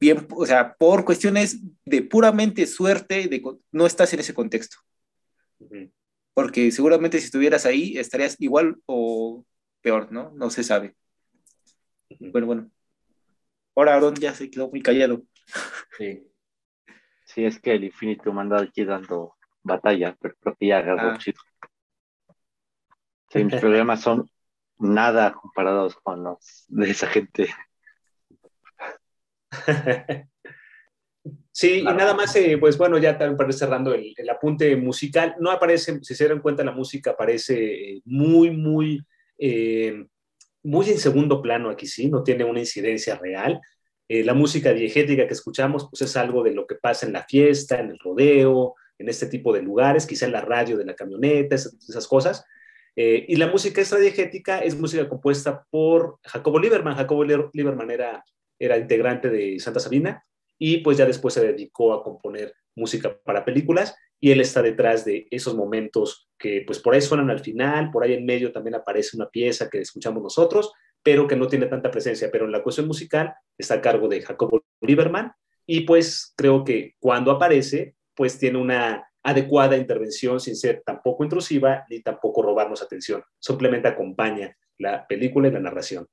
[0.00, 3.42] bien, o sea, por cuestiones de puramente suerte, de,
[3.72, 4.78] no estás en ese contexto.
[6.32, 9.44] Porque seguramente si estuvieras ahí estarías igual o
[9.82, 10.32] peor, ¿no?
[10.34, 10.96] No se sabe.
[12.18, 12.70] Bueno, bueno.
[13.74, 15.22] Ahora Aaron ya se quedó muy callado.
[15.96, 16.26] Sí.
[17.24, 21.10] Sí, es que el infinito me anda aquí dando batalla, pero creo que ya agarró
[21.10, 21.18] ah.
[21.18, 21.40] chido.
[23.28, 24.28] Sí, mis problemas son
[24.78, 27.48] nada comparados con los de esa gente.
[31.52, 35.98] Sí, y nada más, eh, pues bueno, ya para cerrando el, apunte musical, no aparece,
[36.02, 39.04] si se dan cuenta, la música aparece muy, muy,
[39.36, 40.06] eh,
[40.62, 43.60] muy en segundo plano aquí, sí, no tiene una incidencia real.
[44.08, 47.78] la música diegética que escuchamos, pues es algo de lo que pasa en la fiesta,
[47.78, 51.54] en el rodeo, en este tipo de lugares, quizá en la radio de la camioneta,
[51.54, 52.44] esas, cosas.
[52.96, 56.96] y la música extradiegética es música compuesta por Jacobo Lieberman.
[56.96, 58.24] Jacobo Lieberman era,
[58.58, 60.24] era integrante de Santa Sabina
[60.58, 65.04] y pues ya después se dedicó a componer música para películas y él está detrás
[65.04, 68.74] de esos momentos que pues por ahí suenan al final, por ahí en medio también
[68.74, 72.62] aparece una pieza que escuchamos nosotros, pero que no tiene tanta presencia, pero en la
[72.62, 75.32] cuestión musical está a cargo de Jacobo Lieberman
[75.66, 81.84] y pues creo que cuando aparece pues tiene una adecuada intervención sin ser tampoco intrusiva
[81.88, 86.06] ni tampoco robarnos atención, simplemente acompaña la película y la narración.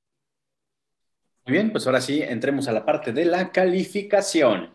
[1.46, 4.74] Muy bien, pues ahora sí, entremos a la parte de la calificación.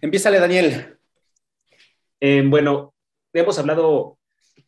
[0.00, 0.99] Empiézale, Daniel.
[2.20, 2.94] Eh, bueno,
[3.32, 4.18] hemos hablado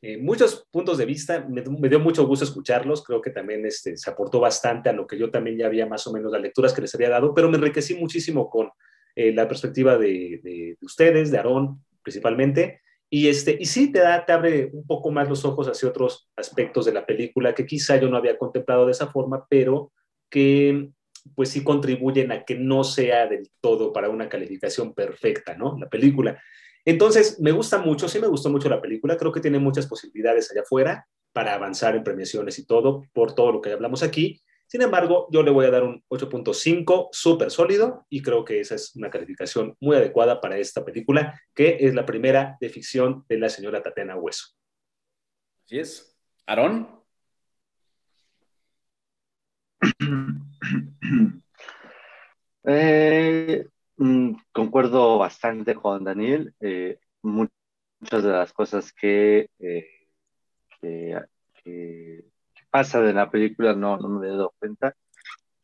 [0.00, 4.10] eh, muchos puntos de vista, me, dio mucho gusto escucharlos, creo que también este, se
[4.10, 6.80] aportó bastante a lo que yo también ya había más o menos las lecturas que
[6.80, 8.70] les había dado, pero me enriquecí muchísimo con
[9.14, 14.32] eh, la perspectiva de, ustedes, de Aarón principalmente, y, este, y sí te, da, te
[14.32, 18.08] abre un poco más los ojos hacia otros aspectos de la película que quizá yo
[18.08, 19.92] no había contemplado de esa forma, pero
[20.30, 20.88] que
[21.36, 25.76] pues sí contribuyen a que no sea del todo para una calificación perfecta, ¿no?
[25.78, 26.42] La película.
[26.84, 30.50] Entonces, me gusta mucho, sí me gustó mucho la película, creo que tiene muchas posibilidades
[30.50, 34.42] allá afuera para avanzar en premiaciones y todo, por todo lo que hablamos aquí.
[34.66, 38.74] Sin embargo, yo le voy a dar un 8.5 súper sólido y creo que esa
[38.74, 43.38] es una calificación muy adecuada para esta película, que es la primera de ficción de
[43.38, 44.46] la señora Tatiana Hueso.
[45.66, 46.16] Así es.
[46.46, 47.02] Aarón.
[52.64, 53.66] Eh,
[53.96, 56.54] mm, concuerdo bastante con Daniel.
[56.60, 59.88] Eh, muchas de las cosas que, eh,
[60.80, 62.24] que,
[62.70, 64.94] pasan en la película no, no me he dado cuenta.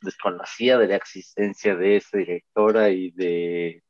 [0.00, 3.82] Desconocía de la existencia de esa directora y de,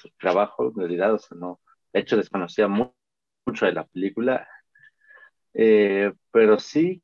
[0.00, 1.60] su trabajo, en realidad, o sea, no.
[1.92, 4.48] De hecho, desconocía mucho de la película.
[5.52, 7.02] pero sí,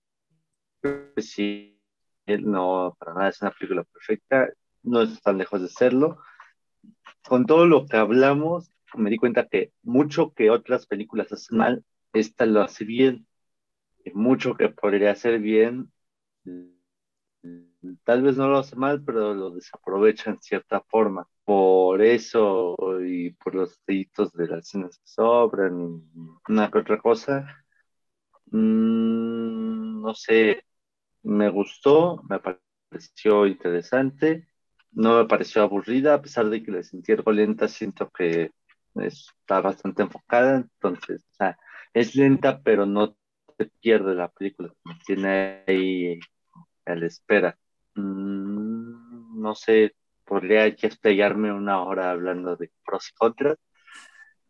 [1.17, 1.79] sí
[2.37, 4.49] no, para nada es una película perfecta,
[4.83, 6.19] no es tan lejos de serlo.
[7.27, 11.85] Con todo lo que hablamos, me di cuenta que mucho que otras películas hacen mal,
[12.13, 13.27] esta lo hace bien.
[14.05, 15.93] Y mucho que podría hacer bien,
[18.05, 21.27] tal vez no lo hace mal, pero lo desaprovecha en cierta forma.
[21.45, 26.03] Por eso y por los deditos de las escenas que sobran y
[26.49, 27.47] una que otra cosa,
[28.51, 30.65] mm, no sé,
[31.23, 34.48] me gustó, me pareció interesante,
[34.93, 38.51] no me pareció aburrida, a pesar de que la sentí algo lenta, siento que
[38.97, 41.59] está bastante enfocada, entonces, o sea,
[41.95, 43.17] es lenta, pero no
[43.57, 44.73] te pierde la película,
[45.07, 46.19] tiene ahí
[46.87, 47.59] a la espera.
[47.95, 53.59] Mm, no sé, podría que explayarme una hora hablando de pros y contras,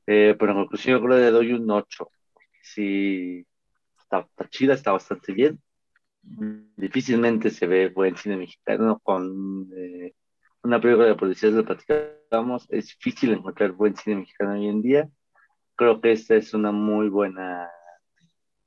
[0.06, 2.10] eh, pero en conclusión yo creo que le doy un 8,
[2.62, 3.46] sí,
[3.98, 5.60] está, está chida, está bastante bien
[6.76, 10.14] difícilmente se ve buen cine mexicano con eh,
[10.62, 15.08] una película de policías lo platicamos, es difícil encontrar buen cine mexicano hoy en día.
[15.76, 17.70] Creo que esta es una muy buena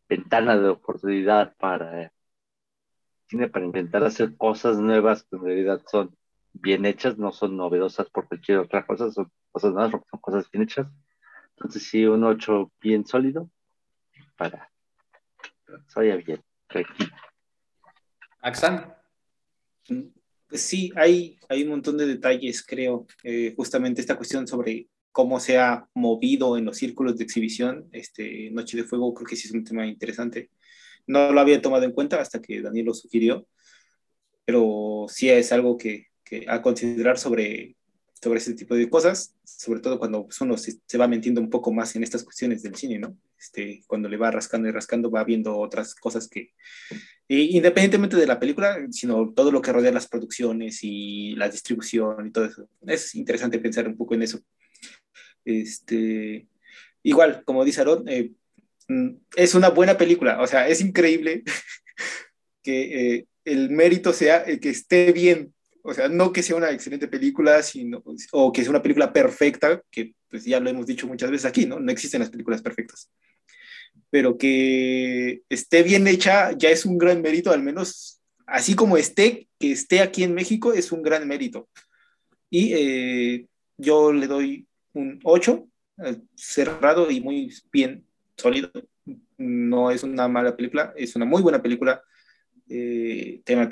[0.08, 2.12] ventana de oportunidad para
[3.28, 6.16] cine, para intentar hacer cosas nuevas que en realidad son
[6.54, 10.64] bien hechas, no son novedosas por cualquier otra cosa, son cosas nuevas, son cosas bien
[10.64, 10.88] hechas.
[11.56, 13.50] Entonces sí, un 8 bien sólido.
[14.38, 14.70] para
[15.88, 16.44] soy bien.
[18.42, 18.96] Axan.
[19.88, 20.20] Pues
[20.52, 23.08] sí, hay, hay un montón de detalles, creo.
[23.24, 27.89] Eh, justamente esta cuestión sobre cómo se ha movido en los círculos de exhibición.
[27.91, 30.49] Este, Noche de Fuego creo que sí es un tema interesante.
[31.08, 33.47] No lo había tomado en cuenta hasta que Daniel lo sugirió,
[34.45, 37.76] pero sí es algo que, que a considerar sobre
[38.22, 41.74] sobre ese tipo de cosas, sobre todo cuando pues, uno se, va metiendo un poco
[41.74, 43.18] más en estas cuestiones del cine, ¿no?
[43.42, 46.54] Este, cuando le va rascando y rascando, va viendo otras cosas que,
[47.28, 52.32] independientemente de la película, sino todo lo que rodea las producciones y la distribución y
[52.32, 52.70] todo eso.
[52.86, 54.39] Es interesante pensar un poco en eso.
[55.44, 56.48] Este,
[57.02, 58.32] igual, como dice Aaron, eh,
[58.88, 61.42] mm, es una buena película, o sea, es increíble
[62.64, 65.52] que eh, el mérito sea el que esté bien
[65.84, 69.82] o sea, no que sea una excelente película, sino, o que sea una película perfecta,
[69.89, 71.80] que pues ya lo hemos dicho muchas veces aquí, ¿no?
[71.80, 73.10] No existen las películas perfectas.
[74.12, 79.47] Pero que esté bien hecha ya es un gran mérito, al menos así como esté,
[79.57, 81.70] que esté aquí en México es un gran mérito.
[82.49, 83.47] Y eh,
[83.78, 85.68] yo le doy un 8,
[86.05, 88.05] eh, cerrado y muy bien
[88.38, 88.70] sólido.
[89.38, 92.03] No es una mala película, es una muy buena película
[92.74, 93.70] eh, tema,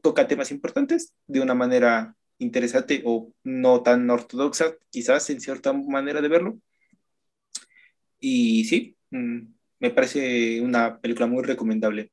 [0.00, 6.20] toca temas importantes de una manera interesante o no tan ortodoxa, quizás en cierta manera
[6.20, 6.58] de verlo.
[8.20, 12.10] Y sí, me parece una película muy recomendable.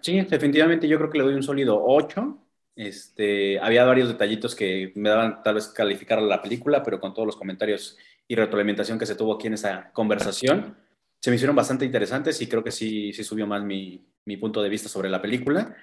[0.00, 2.42] Sí, definitivamente yo creo que le doy un sólido 8.
[2.74, 7.26] Este, había varios detallitos que me daban tal vez calificar la película, pero con todos
[7.26, 7.96] los comentarios
[8.28, 10.76] y retroalimentación que se tuvo aquí en esa conversación,
[11.20, 14.62] se me hicieron bastante interesantes y creo que sí, sí subió más mi, mi punto
[14.62, 15.74] de vista sobre la película.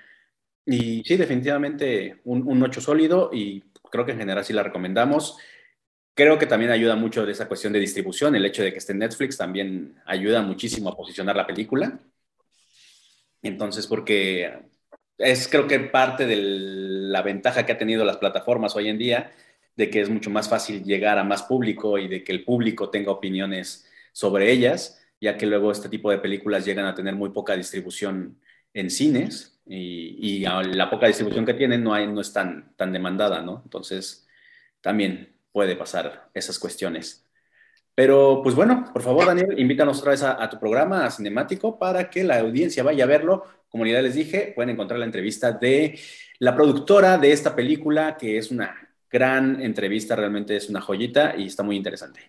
[0.66, 5.38] Y sí, definitivamente un, un 8 sólido y creo que en general sí la recomendamos.
[6.14, 8.92] Creo que también ayuda mucho de esa cuestión de distribución, el hecho de que esté
[8.92, 12.00] en Netflix también ayuda muchísimo a posicionar la película.
[13.42, 14.54] Entonces, porque
[15.18, 19.32] es creo que parte de la ventaja que ha tenido las plataformas hoy en día,
[19.76, 22.90] de que es mucho más fácil llegar a más público y de que el público
[22.90, 27.30] tenga opiniones sobre ellas ya que luego este tipo de películas llegan a tener muy
[27.30, 28.42] poca distribución
[28.74, 33.42] en cines y, la poca distribución que tienen no, hay, no es tan, tan demandada,
[33.42, 33.62] ¿no?
[33.64, 34.28] Entonces,
[34.82, 37.26] también puede pasar esas cuestiones.
[37.96, 42.10] Pero, pues bueno, por favor, Daniel, invítanos otra vez a, tu programa, a Cinemático, para
[42.10, 43.44] que la audiencia vaya a verlo.
[43.70, 46.00] Como ya les dije, pueden encontrar la entrevista de
[46.40, 48.76] la productora de esta película, que es una
[49.12, 52.20] gran entrevista, realmente es una joyita y está muy interesante.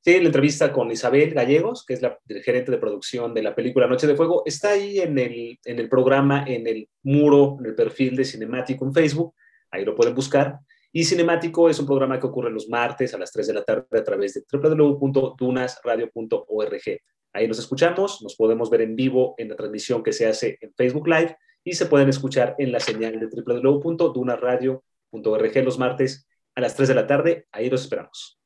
[0.00, 3.88] Sí, la entrevista con Isabel Gallegos, que es la gerente de producción de la película
[3.88, 7.74] Noche de Fuego, está ahí en el, en el programa, en el muro, en el
[7.74, 9.34] perfil de Cinemático en Facebook,
[9.70, 10.60] ahí lo pueden buscar.
[10.96, 13.98] Y Cinemático es un programa que ocurre los martes a las 3 de la tarde
[13.98, 17.00] a través de www.dunasradio.org.
[17.32, 20.72] Ahí nos escuchamos, nos podemos ver en vivo en la transmisión que se hace en
[20.72, 26.76] Facebook Live y se pueden escuchar en la señal de www.dunasradio.org los martes a las
[26.76, 27.48] 3 de la tarde.
[27.50, 28.38] Ahí los esperamos.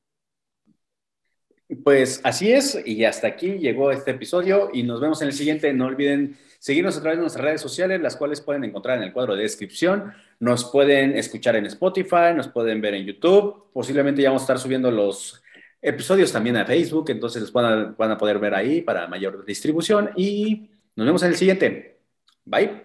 [1.84, 5.74] Pues así es, y hasta aquí llegó este episodio y nos vemos en el siguiente.
[5.74, 9.12] No olviden seguirnos a través de nuestras redes sociales, las cuales pueden encontrar en el
[9.12, 10.12] cuadro de descripción.
[10.40, 13.70] Nos pueden escuchar en Spotify, nos pueden ver en YouTube.
[13.72, 15.42] Posiblemente ya vamos a estar subiendo los
[15.80, 20.10] episodios también a Facebook, entonces los van a, a poder ver ahí para mayor distribución.
[20.16, 22.00] Y nos vemos en el siguiente.
[22.44, 22.82] Bye.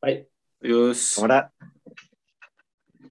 [0.00, 0.28] Bye.
[0.60, 1.18] Adiós.
[1.18, 1.52] Ahora.